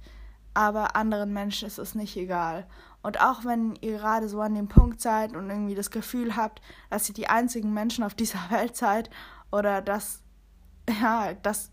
aber 0.53 0.96
anderen 0.96 1.34
Menschen 1.34 1.67
ist 1.67 1.77
es 1.77 1.96
nicht 1.96 2.15
egal. 2.15 2.67
Und 3.03 3.22
auch 3.22 3.46
wenn 3.46 3.75
ihr 3.82 3.98
gerade 3.98 4.27
so 4.27 4.41
an 4.41 4.56
dem 4.56 4.67
Punkt 4.67 5.01
seid 5.01 5.36
und 5.36 5.50
irgendwie 5.50 5.75
das 5.75 5.91
Gefühl 5.91 6.36
habt, 6.36 6.62
dass 6.89 7.08
ihr 7.08 7.15
die 7.15 7.29
einzigen 7.29 7.74
Menschen 7.74 8.03
auf 8.03 8.13
dieser 8.13 8.39
Welt 8.50 8.75
seid 8.75 9.10
oder 9.51 9.82
dass, 9.82 10.24
ja, 11.01 11.34
dass 11.34 11.72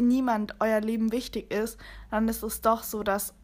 niemand 0.00 0.56
euer 0.60 0.80
Leben 0.80 1.12
wichtig 1.12 1.52
ist, 1.52 1.78
dann 2.10 2.28
ist 2.28 2.42
es 2.42 2.60
doch 2.60 2.82
so, 2.82 3.02
dass 3.02 3.34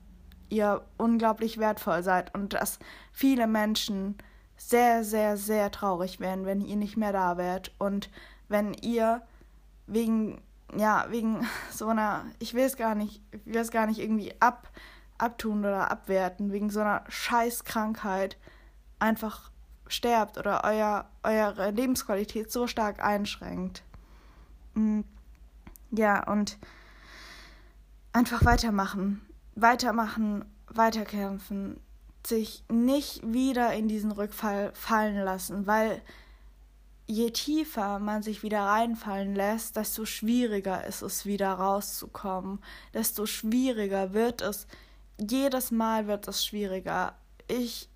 ihr 0.49 0.85
unglaublich 0.97 1.59
wertvoll 1.59 2.03
seid 2.03 2.35
und 2.35 2.55
dass 2.55 2.79
viele 3.13 3.47
Menschen 3.47 4.17
sehr, 4.57 5.05
sehr, 5.05 5.37
sehr 5.37 5.71
traurig 5.71 6.21
wären, 6.21 6.45
wenn 6.45 6.61
ihr 6.61 6.77
nicht 6.77 6.97
mehr 6.97 7.13
da 7.13 7.37
wärt. 7.37 7.73
Und 7.79 8.11
wenn 8.49 8.75
ihr 8.75 9.23
wegen, 9.87 10.41
ja, 10.77 11.07
wegen 11.11 11.47
so 11.71 11.89
einer, 11.89 12.25
ich 12.39 12.55
will 12.55 12.65
es 12.65 12.77
gar 12.77 12.95
nicht, 12.95 13.23
ich 13.33 13.47
will 13.47 13.61
es 13.61 13.71
gar 13.71 13.87
nicht 13.87 14.01
irgendwie 14.01 14.35
ab, 14.41 14.71
abtun 15.17 15.61
oder 15.61 15.91
abwerten, 15.91 16.53
wegen 16.53 16.71
so 16.71 16.81
einer 16.81 17.05
Scheißkrankheit 17.09 18.37
einfach 18.99 19.51
sterbt 19.89 20.39
oder 20.39 20.63
euer, 20.65 21.09
eure 21.23 21.71
Lebensqualität 21.71 22.51
so 22.53 22.67
stark 22.67 23.03
einschränkt. 23.03 23.83
Mm, 24.75 25.01
ja, 25.91 26.25
und 26.31 26.59
einfach 28.13 28.45
weitermachen, 28.45 29.21
weitermachen, 29.55 30.45
weiterkämpfen, 30.69 31.81
sich 32.27 32.65
nicht 32.71 33.21
wieder 33.33 33.73
in 33.75 33.89
diesen 33.89 34.13
Rückfall 34.13 34.73
fallen 34.75 35.17
lassen, 35.17 35.67
weil 35.67 36.03
je 37.07 37.31
tiefer 37.31 37.99
man 37.99 38.23
sich 38.23 38.43
wieder 38.43 38.61
reinfallen 38.65 39.35
lässt, 39.35 39.77
desto 39.77 40.05
schwieriger 40.05 40.87
ist 40.87 41.01
es 41.01 41.25
wieder 41.25 41.53
rauszukommen, 41.55 42.61
desto 42.93 43.25
schwieriger 43.25 44.13
wird 44.13 44.43
es, 44.43 44.67
jedes 45.19 45.71
Mal 45.71 46.07
wird 46.07 46.29
es 46.29 46.45
schwieriger. 46.45 47.17
Ich 47.49 47.89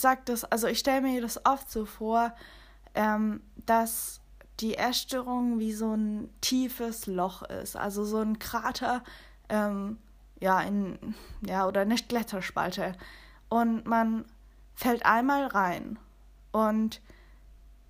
sage 0.00 0.22
das, 0.26 0.44
also 0.44 0.66
ich 0.66 0.78
stelle 0.78 1.00
mir 1.00 1.20
das 1.20 1.44
oft 1.44 1.70
so 1.70 1.84
vor, 1.84 2.34
ähm, 2.94 3.40
dass 3.66 4.20
die 4.60 4.76
Essstörung 4.76 5.58
wie 5.58 5.72
so 5.72 5.94
ein 5.94 6.30
tiefes 6.40 7.06
Loch 7.06 7.42
ist, 7.42 7.76
also 7.76 8.04
so 8.04 8.18
ein 8.18 8.38
Krater, 8.38 9.02
ähm, 9.48 9.98
ja, 10.40 10.60
in, 10.62 11.14
ja, 11.46 11.66
oder 11.66 11.82
eine 11.82 11.96
Gletterspalte. 11.96 12.94
Und 13.48 13.86
man 13.86 14.24
fällt 14.74 15.04
einmal 15.04 15.46
rein 15.46 15.98
und 16.52 17.00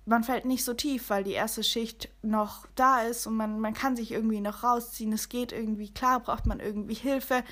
man 0.05 0.23
fällt 0.23 0.45
nicht 0.45 0.63
so 0.63 0.73
tief, 0.73 1.09
weil 1.09 1.25
die 1.25 1.33
erste 1.33 1.63
Schicht 1.63 2.09
noch 2.21 2.65
da 2.75 3.01
ist 3.01 3.27
und 3.27 3.35
man, 3.35 3.59
man 3.59 3.73
kann 3.73 3.97
sich 3.97 4.11
irgendwie 4.11 4.39
noch 4.39 4.63
rausziehen. 4.63 5.11
Es 5.11 5.27
geht 5.27 5.51
irgendwie, 5.51 5.89
klar 5.89 6.21
braucht 6.21 6.45
man 6.45 6.61
irgendwie 6.61 6.93
Hilfe. 6.93 7.43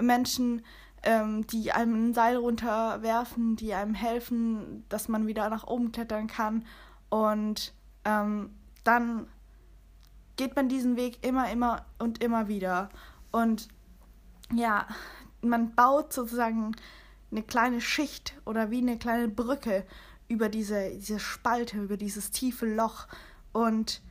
Menschen 0.00 0.62
ähm, 1.02 1.46
die 1.46 1.72
einem 1.72 2.10
ein 2.10 2.14
Seil 2.14 2.36
runterwerfen, 2.36 3.56
die 3.56 3.74
einem 3.74 3.94
helfen, 3.94 4.84
dass 4.88 5.08
man 5.08 5.26
wieder 5.26 5.48
nach 5.50 5.66
oben 5.66 5.92
klettern 5.92 6.26
kann. 6.26 6.64
Und 7.08 7.74
ähm, 8.04 8.50
dann 8.84 9.26
geht 10.36 10.56
man 10.56 10.68
diesen 10.68 10.96
Weg 10.96 11.24
immer, 11.26 11.50
immer 11.50 11.84
und 11.98 12.22
immer 12.22 12.48
wieder. 12.48 12.88
Und 13.30 13.68
ja, 14.54 14.86
man 15.40 15.74
baut 15.74 16.12
sozusagen 16.12 16.74
eine 17.30 17.42
kleine 17.42 17.80
Schicht 17.80 18.34
oder 18.44 18.70
wie 18.70 18.80
eine 18.80 18.98
kleine 18.98 19.28
Brücke 19.28 19.86
über 20.28 20.48
diese, 20.48 20.90
diese 20.90 21.18
Spalte, 21.18 21.78
über 21.78 21.96
dieses 21.96 22.30
tiefe 22.30 22.66
Loch. 22.66 23.08
Und 23.52 24.02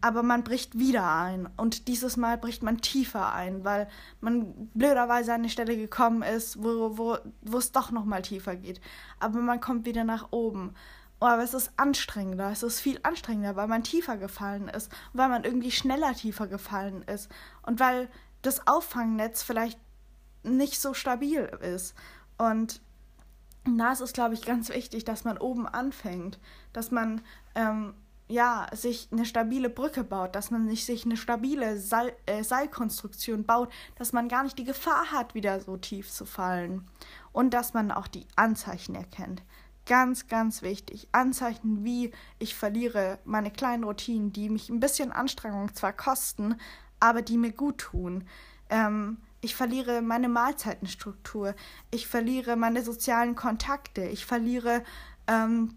aber 0.00 0.22
man 0.22 0.44
bricht 0.44 0.78
wieder 0.78 1.14
ein. 1.14 1.48
Und 1.56 1.88
dieses 1.88 2.16
Mal 2.16 2.38
bricht 2.38 2.62
man 2.62 2.80
tiefer 2.80 3.32
ein, 3.32 3.64
weil 3.64 3.88
man 4.20 4.70
blöderweise 4.74 5.32
an 5.32 5.40
eine 5.40 5.48
Stelle 5.48 5.76
gekommen 5.76 6.22
ist, 6.22 6.62
wo, 6.62 6.96
wo, 6.98 7.18
wo 7.42 7.58
es 7.58 7.72
doch 7.72 7.90
nochmal 7.90 8.22
tiefer 8.22 8.56
geht. 8.56 8.80
Aber 9.18 9.40
man 9.40 9.60
kommt 9.60 9.86
wieder 9.86 10.04
nach 10.04 10.28
oben. 10.30 10.74
Aber 11.20 11.42
es 11.42 11.52
ist 11.52 11.72
anstrengender, 11.76 12.50
es 12.50 12.62
ist 12.62 12.80
viel 12.80 12.98
anstrengender, 13.02 13.54
weil 13.54 13.68
man 13.68 13.82
tiefer 13.82 14.16
gefallen 14.16 14.68
ist, 14.68 14.90
weil 15.12 15.28
man 15.28 15.44
irgendwie 15.44 15.70
schneller 15.70 16.14
tiefer 16.14 16.46
gefallen 16.46 17.02
ist 17.02 17.30
und 17.62 17.78
weil 17.78 18.08
das 18.40 18.66
Auffangnetz 18.66 19.42
vielleicht 19.42 19.78
nicht 20.42 20.80
so 20.80 20.94
stabil 20.94 21.42
ist. 21.60 21.94
Und 22.38 22.80
da 23.64 23.92
ist 23.92 24.00
es, 24.00 24.14
glaube 24.14 24.32
ich, 24.32 24.42
ganz 24.42 24.70
wichtig, 24.70 25.04
dass 25.04 25.24
man 25.24 25.36
oben 25.36 25.66
anfängt, 25.66 26.38
dass 26.72 26.90
man 26.90 27.20
ähm, 27.54 27.92
ja, 28.30 28.66
sich 28.72 29.08
eine 29.10 29.24
stabile 29.24 29.68
Brücke 29.68 30.04
baut, 30.04 30.36
dass 30.36 30.50
man 30.50 30.66
nicht 30.66 30.86
sich 30.86 31.04
eine 31.04 31.16
stabile 31.16 31.78
Seil, 31.78 32.12
äh, 32.26 32.44
Seilkonstruktion 32.44 33.44
baut, 33.44 33.72
dass 33.96 34.12
man 34.12 34.28
gar 34.28 34.44
nicht 34.44 34.58
die 34.58 34.64
Gefahr 34.64 35.10
hat, 35.10 35.34
wieder 35.34 35.60
so 35.60 35.76
tief 35.76 36.10
zu 36.10 36.24
fallen. 36.24 36.86
Und 37.32 37.54
dass 37.54 37.74
man 37.74 37.90
auch 37.90 38.06
die 38.06 38.26
Anzeichen 38.36 38.94
erkennt. 38.94 39.42
Ganz, 39.86 40.28
ganz 40.28 40.62
wichtig. 40.62 41.08
Anzeichen 41.10 41.84
wie 41.84 42.12
ich 42.38 42.54
verliere 42.54 43.18
meine 43.24 43.50
kleinen 43.50 43.82
Routinen, 43.82 44.32
die 44.32 44.48
mich 44.48 44.68
ein 44.68 44.80
bisschen 44.80 45.10
Anstrengung 45.10 45.74
zwar 45.74 45.92
kosten, 45.92 46.54
aber 47.00 47.22
die 47.22 47.36
mir 47.36 47.52
gut 47.52 47.78
tun. 47.78 48.24
Ähm, 48.68 49.18
ich 49.40 49.56
verliere 49.56 50.02
meine 50.02 50.28
Mahlzeitenstruktur. 50.28 51.54
Ich 51.90 52.06
verliere 52.06 52.56
meine 52.56 52.82
sozialen 52.82 53.34
Kontakte. 53.34 54.02
Ich 54.02 54.26
verliere 54.26 54.84
ähm, 55.26 55.74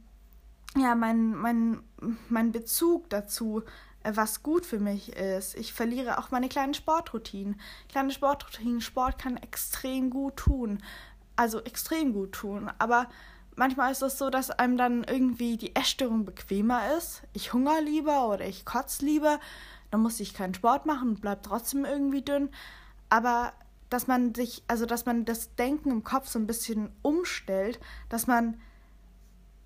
ja, 0.78 0.96
mein, 0.96 1.36
mein, 1.36 1.84
mein 2.30 2.52
Bezug 2.52 3.10
dazu, 3.10 3.64
äh, 4.04 4.12
was 4.16 4.44
gut 4.44 4.66
für 4.66 4.80
mich 4.80 5.14
ist. 5.14 5.56
Ich 5.56 5.74
verliere 5.74 6.18
auch 6.18 6.32
meine 6.32 6.50
kleinen 6.50 6.74
Sportroutinen. 6.74 7.60
Kleine 7.90 8.12
Sportroutinen, 8.12 8.82
Sport 8.82 9.20
kann 9.20 9.38
extrem 9.38 10.10
gut 10.10 10.38
tun. 10.38 10.82
Also 11.36 11.62
extrem 11.62 12.14
gut 12.14 12.34
tun. 12.34 12.72
Aber 12.80 13.08
manchmal 13.56 13.92
ist 13.92 14.02
es 14.02 14.18
so, 14.18 14.30
dass 14.30 14.52
einem 14.52 14.78
dann 14.78 15.04
irgendwie 15.04 15.58
die 15.58 15.76
Essstörung 15.76 16.26
bequemer 16.26 16.96
ist. 16.98 17.24
Ich 17.34 17.54
hungere 17.54 17.82
lieber 17.82 18.30
oder 18.30 18.46
ich 18.46 18.66
kotze 18.66 19.06
lieber. 19.06 19.40
Dann 19.92 20.02
muss 20.02 20.20
ich 20.20 20.34
keinen 20.34 20.54
Sport 20.54 20.86
machen 20.86 21.10
und 21.10 21.22
bleib 21.22 21.44
trotzdem 21.44 21.86
irgendwie 21.86 22.24
dünn. 22.24 22.50
Aber 23.10 23.54
dass 23.90 24.08
man 24.08 24.34
sich, 24.34 24.64
also 24.68 24.88
dass 24.88 25.06
man 25.06 25.24
das 25.24 25.54
Denken 25.56 25.92
im 25.92 26.04
Kopf 26.04 26.28
so 26.28 26.40
ein 26.40 26.48
bisschen 26.48 26.90
umstellt, 27.04 27.80
dass 28.10 28.26
man 28.26 28.60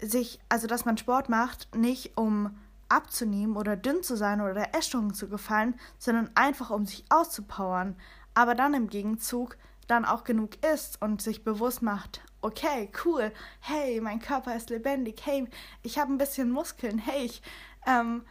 sich, 0.02 0.40
also 0.50 0.68
dass 0.68 0.86
man 0.86 0.98
Sport 0.98 1.30
macht, 1.30 1.76
nicht 1.76 2.18
um 2.18 2.58
abzunehmen 2.90 3.58
oder 3.58 3.76
dünn 3.76 4.04
zu 4.04 4.16
sein 4.16 4.42
oder 4.42 4.54
der 4.54 4.82
zu 4.82 5.28
gefallen, 5.28 5.76
sondern 5.98 6.30
einfach 6.36 6.70
um 6.70 6.86
sich 6.86 7.06
auszupowern, 7.10 7.96
aber 8.34 8.56
dann 8.56 8.74
im 8.74 8.88
Gegenzug 8.88 9.58
dann 9.88 10.06
auch 10.06 10.24
genug 10.24 10.64
isst 10.64 11.02
und 11.02 11.22
sich 11.22 11.44
bewusst 11.44 11.82
macht, 11.82 12.22
okay, 12.42 12.90
cool, 13.06 13.32
hey, 13.62 14.00
mein 14.02 14.20
Körper 14.20 14.56
ist 14.56 14.70
lebendig, 14.70 15.22
hey, 15.26 15.48
ich 15.82 15.98
habe 15.98 16.14
ein 16.14 16.18
bisschen 16.18 16.52
Muskeln, 16.52 16.98
hey, 17.00 17.26
ich, 17.26 17.42
ähm, 17.86 18.24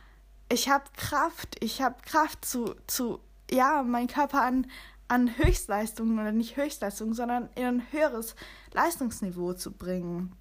ich 0.49 0.69
habe 0.69 0.85
Kraft, 0.97 1.57
ich 1.61 1.83
habe 1.83 1.97
Kraft 2.03 2.45
zu, 2.45 2.75
zu, 2.87 3.21
ja, 3.51 3.83
meinen 3.83 4.09
Körper 4.09 4.43
an, 4.43 4.67
an 5.09 5.37
Höchstleistungen 5.37 6.19
oder 6.19 6.33
nicht 6.33 6.57
Höchstleistungen, 6.57 7.15
sondern 7.15 7.49
in 7.55 7.65
ein 7.65 7.93
höheres 7.93 8.37
Leistungsniveau 8.73 9.55
zu 9.55 9.73
bringen. 9.73 10.37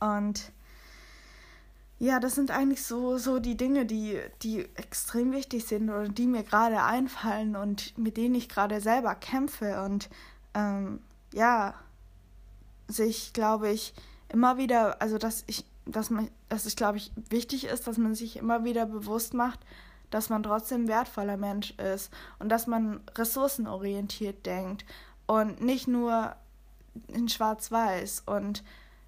Und 0.00 0.52
ja, 1.98 2.20
das 2.20 2.34
sind 2.34 2.50
eigentlich 2.50 2.82
so, 2.82 3.18
so 3.18 3.38
die 3.38 3.56
Dinge, 3.56 3.86
die, 3.86 4.20
die 4.42 4.60
extrem 4.74 5.32
wichtig 5.32 5.64
sind 5.66 5.88
oder 5.88 6.08
die 6.08 6.26
mir 6.26 6.42
gerade 6.42 6.82
einfallen 6.82 7.56
und 7.56 7.96
mit 7.96 8.16
denen 8.16 8.34
ich 8.34 8.48
gerade 8.48 8.80
selber 8.80 9.14
kämpfe. 9.14 9.82
Und 9.82 10.08
ähm, 10.54 11.00
ja, 11.32 11.74
sich, 12.88 13.32
glaube 13.32 13.70
ich, 13.70 13.94
immer 14.28 14.58
wieder, 14.58 15.00
also 15.00 15.18
dass 15.18 15.44
ich, 15.46 15.64
dass 15.86 16.10
man, 16.10 16.30
dass 16.48 16.66
es, 16.66 16.76
glaube 16.76 16.98
ich, 16.98 17.12
wichtig 17.30 17.64
ist, 17.64 17.86
dass 17.86 17.98
man 17.98 18.14
sich 18.14 18.36
immer 18.36 18.64
wieder 18.64 18.86
bewusst 18.86 19.32
macht, 19.32 19.60
dass 20.10 20.28
man 20.28 20.42
trotzdem 20.42 20.88
wertvoller 20.88 21.36
Mensch 21.36 21.72
ist 21.72 22.12
und 22.38 22.48
dass 22.48 22.66
man 22.66 23.00
ressourcenorientiert 23.16 24.46
denkt 24.46 24.84
und 25.26 25.60
nicht 25.60 25.88
nur 25.88 26.36
in 27.08 27.28
Schwarz-Weiß. 27.28 28.24
Und 28.26 28.62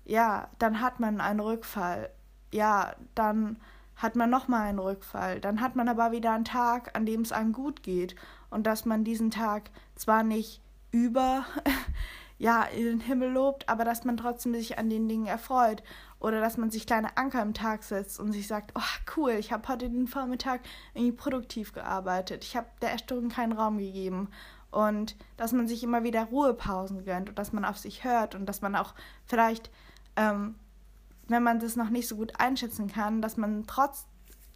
ja, 0.07 0.49
dann 0.59 0.81
hat 0.81 1.01
man 1.01 1.21
einen 1.21 1.41
Rückfall. 1.41 2.11
Ja, 2.53 2.95
dann 3.15 3.59
hat 3.97 4.15
man 4.15 4.31
nochmal 4.31 4.69
einen 4.69 4.79
Rückfall. 4.79 5.41
Dann 5.41 5.61
hat 5.61 5.75
man 5.75 5.89
aber 5.89 6.13
wieder 6.13 6.33
einen 6.33 6.45
Tag, 6.45 6.97
an 6.97 7.07
dem 7.07 7.23
es 7.23 7.33
einem 7.33 7.53
gut 7.53 7.83
geht. 7.83 8.15
Und 8.49 8.67
dass 8.67 8.85
man 8.85 9.05
diesen 9.05 9.31
Tag 9.31 9.71
zwar 9.97 10.23
nicht 10.23 10.63
über 10.93 11.45
ja, 12.39 12.63
in 12.63 12.85
den 12.85 13.01
Himmel 13.01 13.33
lobt, 13.33 13.69
aber 13.69 13.85
dass 13.85 14.05
man 14.05 14.17
trotzdem 14.17 14.55
sich 14.55 14.79
an 14.79 14.91
den 14.91 15.09
Dingen 15.09 15.27
erfreut. 15.27 15.83
Oder 16.21 16.41
dass 16.41 16.57
man 16.57 16.71
sich 16.71 16.87
kleine 16.87 17.17
Anker 17.17 17.43
im 17.43 17.53
Tag 17.53 17.83
setzt 17.83 18.21
und 18.21 18.33
sich 18.33 18.47
sagt, 18.47 18.73
oh 18.77 19.13
cool, 19.17 19.33
ich 19.33 19.53
habe 19.53 19.67
heute 19.69 19.91
den 19.91 20.07
Vormittag 20.07 20.61
irgendwie 20.95 21.17
produktiv 21.17 21.73
gearbeitet. 21.73 22.45
Ich 22.45 22.57
habe 22.57 22.69
der 22.81 22.93
Erstörung 22.93 23.29
keinen 23.29 23.53
Raum 23.53 23.79
gegeben 23.79 24.29
und 24.71 25.17
dass 25.37 25.53
man 25.53 25.69
sich 25.69 25.83
immer 25.83 26.05
wieder 26.05 26.25
Ruhepausen 26.25 27.05
gönnt 27.05 27.29
und 27.29 27.39
dass 27.39 27.53
man 27.53 27.65
auf 27.65 27.79
sich 27.79 28.05
hört 28.05 28.35
und 28.35 28.47
dass 28.47 28.61
man 28.61 28.77
auch 28.77 28.95
vielleicht 29.25 29.71
ähm, 30.17 30.57
wenn 31.29 31.43
man 31.43 31.59
das 31.59 31.77
noch 31.77 31.91
nicht 31.91 32.09
so 32.09 32.17
gut 32.17 32.39
einschätzen 32.39 32.89
kann, 32.89 33.21
dass 33.21 33.37
man 33.37 33.67
trotz, 33.67 34.07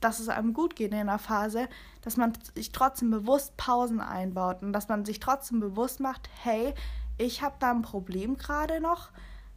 dass 0.00 0.20
es 0.20 0.28
einem 0.28 0.54
gut 0.54 0.76
geht 0.76 0.92
in 0.92 0.98
einer 0.98 1.18
Phase, 1.18 1.68
dass 2.02 2.16
man 2.16 2.32
sich 2.54 2.72
trotzdem 2.72 3.10
bewusst 3.10 3.56
Pausen 3.56 4.00
einbaut 4.00 4.62
und 4.62 4.72
dass 4.72 4.88
man 4.88 5.04
sich 5.04 5.20
trotzdem 5.20 5.60
bewusst 5.60 6.00
macht, 6.00 6.28
hey, 6.42 6.74
ich 7.18 7.42
habe 7.42 7.56
da 7.58 7.70
ein 7.70 7.82
Problem 7.82 8.36
gerade 8.36 8.80
noch. 8.80 9.10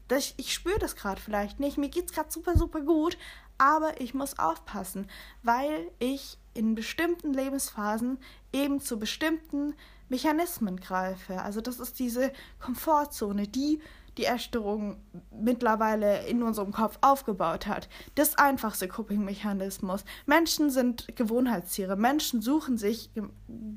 Das, 0.10 0.34
ich 0.38 0.54
spüre 0.54 0.80
das 0.80 0.96
gerade 0.96 1.22
vielleicht 1.22 1.60
nicht. 1.60 1.78
Mir 1.78 1.90
geht 1.90 2.08
es 2.08 2.14
gerade 2.14 2.30
super, 2.30 2.58
super 2.58 2.82
gut, 2.82 3.18
aber 3.58 4.02
ich 4.02 4.14
muss 4.14 4.38
aufpassen, 4.38 5.08
weil 5.44 5.90
ich 6.00 6.38
in 6.54 6.76
bestimmten 6.76 7.34
Lebensphasen 7.34 8.18
eben 8.52 8.82
zu 8.82 9.00
bestimmten 9.00 9.74
Mechanismen 10.10 10.80
greife. 10.80 11.42
Also 11.42 11.62
das 11.62 11.80
ist 11.80 12.00
diese 12.00 12.34
Komfortzone, 12.60 13.48
die 13.48 13.82
die 14.18 14.26
Essstörung 14.26 14.98
mittlerweile 15.32 16.26
in 16.28 16.44
unserem 16.44 16.72
Kopf 16.72 16.98
aufgebaut 17.02 17.68
hat. 17.68 17.90
Das 18.16 18.38
einfachste 18.38 18.88
Coping-Mechanismus. 18.88 20.06
Menschen 20.26 20.70
sind 20.70 21.16
Gewohnheitstiere. 21.16 21.96
Menschen 21.96 22.42
suchen 22.42 22.78
sich 22.78 23.10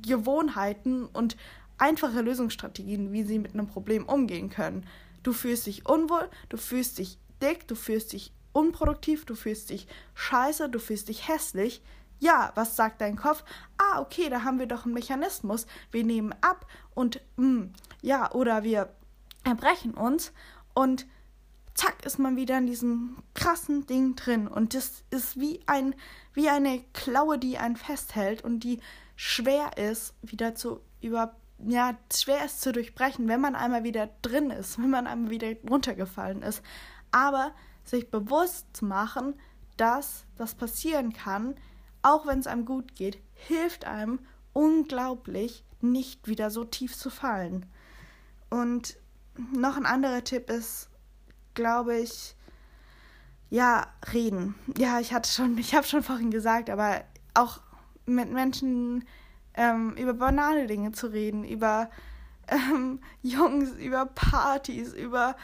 Gewohnheiten 0.02 1.06
und 1.06 1.36
einfache 1.78 2.20
Lösungsstrategien, 2.20 3.12
wie 3.12 3.22
sie 3.22 3.38
mit 3.38 3.54
einem 3.54 3.66
Problem 3.66 4.06
umgehen 4.06 4.50
können. 4.50 4.86
Du 5.22 5.32
fühlst 5.32 5.66
dich 5.66 5.88
unwohl, 5.88 6.28
du 6.48 6.56
fühlst 6.56 6.98
dich 6.98 7.18
dick, 7.42 7.66
du 7.66 7.74
fühlst 7.74 8.12
dich 8.12 8.32
unproduktiv, 8.52 9.24
du 9.26 9.34
fühlst 9.34 9.70
dich 9.70 9.86
scheiße, 10.14 10.68
du 10.68 10.78
fühlst 10.78 11.08
dich 11.08 11.28
hässlich. 11.28 11.82
Ja, 12.18 12.52
was 12.54 12.76
sagt 12.76 13.02
dein 13.02 13.16
Kopf? 13.16 13.44
Ah, 13.76 14.00
okay, 14.00 14.30
da 14.30 14.44
haben 14.44 14.58
wir 14.58 14.66
doch 14.66 14.84
einen 14.84 14.94
Mechanismus. 14.94 15.66
Wir 15.90 16.04
nehmen 16.04 16.34
ab 16.40 16.66
und 16.94 17.20
mh, 17.36 17.44
hm, 17.44 17.72
ja, 18.00 18.32
oder 18.32 18.62
wir 18.62 18.88
erbrechen 19.46 19.94
uns 19.94 20.32
und 20.74 21.06
zack 21.74 22.04
ist 22.04 22.18
man 22.18 22.36
wieder 22.36 22.58
in 22.58 22.66
diesem 22.66 23.22
krassen 23.34 23.86
Ding 23.86 24.16
drin 24.16 24.48
und 24.48 24.74
das 24.74 25.04
ist 25.10 25.38
wie 25.38 25.60
ein 25.66 25.94
wie 26.32 26.48
eine 26.48 26.82
Klaue, 26.92 27.38
die 27.38 27.58
einen 27.58 27.76
festhält 27.76 28.42
und 28.42 28.60
die 28.60 28.80
schwer 29.14 29.76
ist 29.76 30.14
wieder 30.22 30.54
zu 30.54 30.80
über 31.00 31.36
ja 31.58 31.96
schwer 32.12 32.44
ist 32.44 32.60
zu 32.60 32.72
durchbrechen, 32.72 33.28
wenn 33.28 33.40
man 33.40 33.54
einmal 33.54 33.84
wieder 33.84 34.10
drin 34.22 34.50
ist, 34.50 34.78
wenn 34.78 34.90
man 34.90 35.06
einmal 35.06 35.30
wieder 35.30 35.54
runtergefallen 35.68 36.42
ist, 36.42 36.62
aber 37.10 37.52
sich 37.84 38.10
bewusst 38.10 38.66
zu 38.76 38.84
machen, 38.84 39.34
dass 39.76 40.24
das 40.36 40.54
passieren 40.54 41.12
kann, 41.12 41.54
auch 42.02 42.26
wenn 42.26 42.38
es 42.38 42.46
einem 42.46 42.64
gut 42.64 42.94
geht, 42.94 43.18
hilft 43.34 43.84
einem 43.84 44.20
unglaublich 44.52 45.64
nicht 45.80 46.28
wieder 46.28 46.50
so 46.50 46.64
tief 46.64 46.96
zu 46.96 47.10
fallen. 47.10 47.66
Und 48.48 48.96
noch 49.52 49.76
ein 49.76 49.86
anderer 49.86 50.24
Tipp 50.24 50.50
ist, 50.50 50.88
glaube 51.54 51.96
ich, 51.96 52.34
ja, 53.50 53.86
reden. 54.12 54.54
Ja, 54.76 55.00
ich 55.00 55.12
hatte 55.12 55.30
schon, 55.30 55.56
ich 55.58 55.74
habe 55.74 55.86
schon 55.86 56.02
vorhin 56.02 56.30
gesagt, 56.30 56.70
aber 56.70 57.04
auch 57.34 57.60
mit 58.04 58.32
Menschen 58.32 59.04
ähm, 59.54 59.94
über 59.96 60.14
banale 60.14 60.66
Dinge 60.66 60.92
zu 60.92 61.08
reden, 61.08 61.44
über 61.44 61.90
ähm, 62.48 63.00
Jungs, 63.22 63.70
über 63.72 64.06
Partys, 64.06 64.92
über 64.92 65.36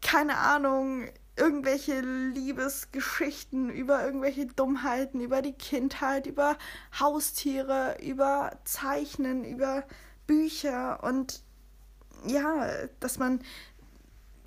keine 0.00 0.38
Ahnung, 0.38 1.08
irgendwelche 1.36 2.00
Liebesgeschichten, 2.00 3.70
über 3.70 4.04
irgendwelche 4.04 4.46
Dummheiten, 4.46 5.20
über 5.20 5.42
die 5.42 5.52
Kindheit, 5.52 6.26
über 6.26 6.56
Haustiere, 6.98 7.96
über 8.02 8.58
Zeichnen, 8.64 9.44
über 9.44 9.84
Bücher 10.26 11.02
und 11.02 11.42
ja, 12.26 12.68
dass 13.00 13.18
man, 13.18 13.40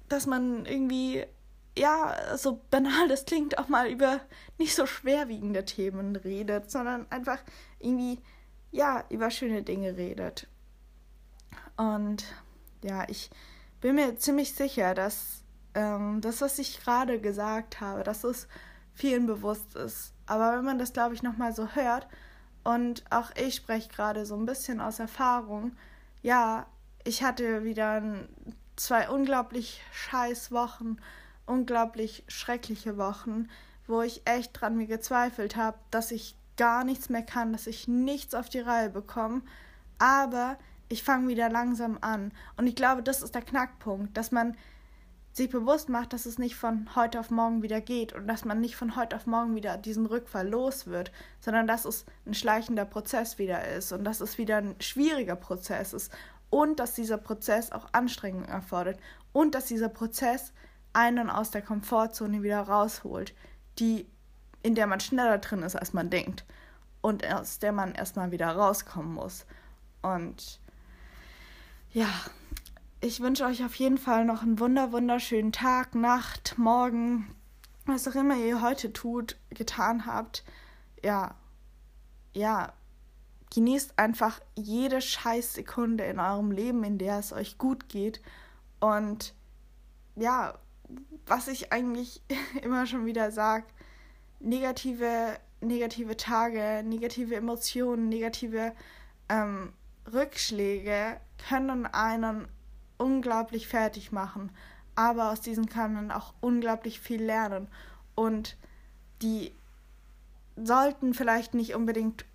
dass 0.09 0.25
man 0.25 0.65
irgendwie, 0.65 1.25
ja, 1.77 2.37
so 2.37 2.61
banal 2.69 3.07
das 3.07 3.25
klingt, 3.25 3.57
auch 3.57 3.67
mal 3.67 3.89
über 3.89 4.19
nicht 4.57 4.75
so 4.75 4.85
schwerwiegende 4.85 5.65
Themen 5.65 6.15
redet, 6.15 6.69
sondern 6.69 7.09
einfach 7.11 7.39
irgendwie, 7.79 8.19
ja, 8.71 9.03
über 9.09 9.31
schöne 9.31 9.63
Dinge 9.63 9.97
redet. 9.97 10.47
Und 11.77 12.23
ja, 12.83 13.07
ich 13.07 13.29
bin 13.79 13.95
mir 13.95 14.15
ziemlich 14.17 14.53
sicher, 14.53 14.93
dass 14.93 15.43
ähm, 15.73 16.21
das, 16.21 16.41
was 16.41 16.59
ich 16.59 16.79
gerade 16.79 17.19
gesagt 17.19 17.81
habe, 17.81 18.03
dass 18.03 18.23
es 18.23 18.47
vielen 18.93 19.25
bewusst 19.25 19.75
ist. 19.75 20.13
Aber 20.25 20.57
wenn 20.57 20.65
man 20.65 20.79
das, 20.79 20.93
glaube 20.93 21.15
ich, 21.15 21.23
nochmal 21.23 21.53
so 21.53 21.69
hört, 21.69 22.07
und 22.63 23.03
auch 23.09 23.31
ich 23.35 23.55
spreche 23.55 23.89
gerade 23.89 24.25
so 24.25 24.35
ein 24.35 24.45
bisschen 24.45 24.81
aus 24.81 24.99
Erfahrung, 24.99 25.71
ja, 26.21 26.67
ich 27.03 27.23
hatte 27.23 27.63
wieder 27.63 28.03
zwei 28.75 29.09
unglaublich 29.09 29.81
scheiß 29.91 30.51
Wochen, 30.51 30.97
unglaublich 31.45 32.23
schreckliche 32.27 32.97
Wochen, 32.97 33.47
wo 33.87 34.01
ich 34.01 34.21
echt 34.25 34.59
dran 34.59 34.77
mir 34.77 34.87
gezweifelt 34.87 35.55
habe, 35.55 35.77
dass 35.91 36.11
ich 36.11 36.35
gar 36.57 36.83
nichts 36.83 37.09
mehr 37.09 37.23
kann, 37.23 37.51
dass 37.51 37.67
ich 37.67 37.87
nichts 37.87 38.35
auf 38.35 38.49
die 38.49 38.59
Reihe 38.59 38.89
bekomme. 38.89 39.41
Aber 39.99 40.57
ich 40.89 41.03
fange 41.03 41.27
wieder 41.27 41.49
langsam 41.49 41.97
an. 42.01 42.31
Und 42.57 42.67
ich 42.67 42.75
glaube, 42.75 43.03
das 43.03 43.21
ist 43.21 43.35
der 43.35 43.41
Knackpunkt, 43.41 44.15
dass 44.17 44.31
man 44.31 44.55
sich 45.33 45.49
bewusst 45.49 45.87
macht, 45.87 46.11
dass 46.11 46.25
es 46.25 46.37
nicht 46.37 46.55
von 46.55 46.93
heute 46.95 47.19
auf 47.19 47.29
morgen 47.29 47.63
wieder 47.63 47.79
geht 47.79 48.11
und 48.13 48.27
dass 48.27 48.43
man 48.43 48.59
nicht 48.59 48.75
von 48.75 48.97
heute 48.97 49.15
auf 49.15 49.27
morgen 49.27 49.55
wieder 49.55 49.77
diesen 49.77 50.05
Rückfall 50.05 50.47
los 50.47 50.87
wird, 50.87 51.11
sondern 51.39 51.67
dass 51.67 51.85
es 51.85 52.05
ein 52.25 52.33
schleichender 52.33 52.83
Prozess 52.83 53.37
wieder 53.37 53.65
ist 53.69 53.93
und 53.93 54.03
dass 54.03 54.19
es 54.19 54.37
wieder 54.37 54.57
ein 54.57 54.75
schwieriger 54.81 55.37
Prozess 55.37 55.93
ist 55.93 56.11
und 56.51 56.79
dass 56.79 56.93
dieser 56.93 57.17
Prozess 57.17 57.71
auch 57.71 57.87
Anstrengung 57.93 58.45
erfordert 58.45 58.99
und 59.31 59.55
dass 59.55 59.65
dieser 59.65 59.89
Prozess 59.89 60.53
einen 60.93 61.31
aus 61.31 61.49
der 61.49 61.63
Komfortzone 61.63 62.43
wieder 62.43 62.61
rausholt, 62.61 63.33
die, 63.79 64.05
in 64.61 64.75
der 64.75 64.85
man 64.85 64.99
schneller 64.99 65.39
drin 65.39 65.63
ist, 65.63 65.75
als 65.75 65.93
man 65.93 66.11
denkt. 66.11 66.45
Und 67.01 67.25
aus 67.25 67.57
der 67.57 67.71
man 67.71 67.95
erstmal 67.95 68.29
wieder 68.31 68.49
rauskommen 68.49 69.13
muss. 69.13 69.45
Und 70.03 70.59
ja, 71.93 72.09
ich 72.99 73.21
wünsche 73.21 73.45
euch 73.45 73.63
auf 73.63 73.75
jeden 73.75 73.97
Fall 73.97 74.25
noch 74.25 74.43
einen 74.43 74.59
wunder 74.59 74.91
wunderschönen 74.91 75.51
Tag, 75.51 75.95
Nacht, 75.95 76.57
Morgen, 76.57 77.33
was 77.85 78.07
auch 78.07 78.15
immer 78.15 78.35
ihr 78.35 78.61
heute 78.61 78.93
tut, 78.93 79.37
getan 79.49 80.05
habt. 80.05 80.43
Ja, 81.01 81.33
ja, 82.33 82.73
genießt 83.53 83.99
einfach 83.99 84.39
jede 84.55 85.01
Scheißsekunde 85.01 86.05
in 86.05 86.19
eurem 86.19 86.51
Leben, 86.51 86.83
in 86.83 86.97
der 86.97 87.19
es 87.19 87.33
euch 87.33 87.57
gut 87.57 87.89
geht. 87.89 88.21
Und 88.79 89.33
ja, 90.15 90.57
was 91.25 91.47
ich 91.47 91.71
eigentlich 91.71 92.21
immer 92.63 92.85
schon 92.85 93.05
wieder 93.05 93.31
sage, 93.31 93.65
negative, 94.39 95.37
negative 95.59 96.17
Tage, 96.17 96.81
negative 96.83 97.35
Emotionen, 97.35 98.09
negative 98.09 98.73
ähm, 99.29 99.73
Rückschläge 100.11 101.19
können 101.49 101.85
einen 101.85 102.47
unglaublich 102.97 103.67
fertig 103.67 104.11
machen. 104.11 104.51
Aber 104.95 105.31
aus 105.31 105.41
diesen 105.41 105.67
kann 105.67 105.93
man 105.93 106.11
auch 106.11 106.33
unglaublich 106.41 106.99
viel 106.99 107.23
lernen. 107.23 107.67
Und 108.15 108.57
die 109.21 109.53
sollten 110.55 111.13
vielleicht 111.13 111.53
nicht 111.53 111.75
unbedingt 111.75 112.25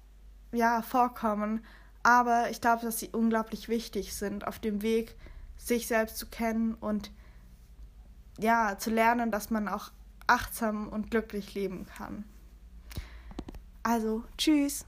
ja, 0.52 0.82
vorkommen, 0.82 1.64
aber 2.02 2.50
ich 2.50 2.60
glaube, 2.60 2.82
dass 2.84 2.98
sie 2.98 3.08
unglaublich 3.08 3.68
wichtig 3.68 4.14
sind 4.14 4.46
auf 4.46 4.58
dem 4.58 4.82
Weg, 4.82 5.16
sich 5.56 5.86
selbst 5.86 6.18
zu 6.18 6.26
kennen 6.26 6.74
und 6.74 7.10
ja, 8.38 8.76
zu 8.78 8.90
lernen, 8.90 9.30
dass 9.30 9.50
man 9.50 9.68
auch 9.68 9.90
achtsam 10.26 10.88
und 10.88 11.10
glücklich 11.10 11.54
leben 11.54 11.86
kann. 11.86 12.24
Also, 13.82 14.24
tschüss. 14.36 14.84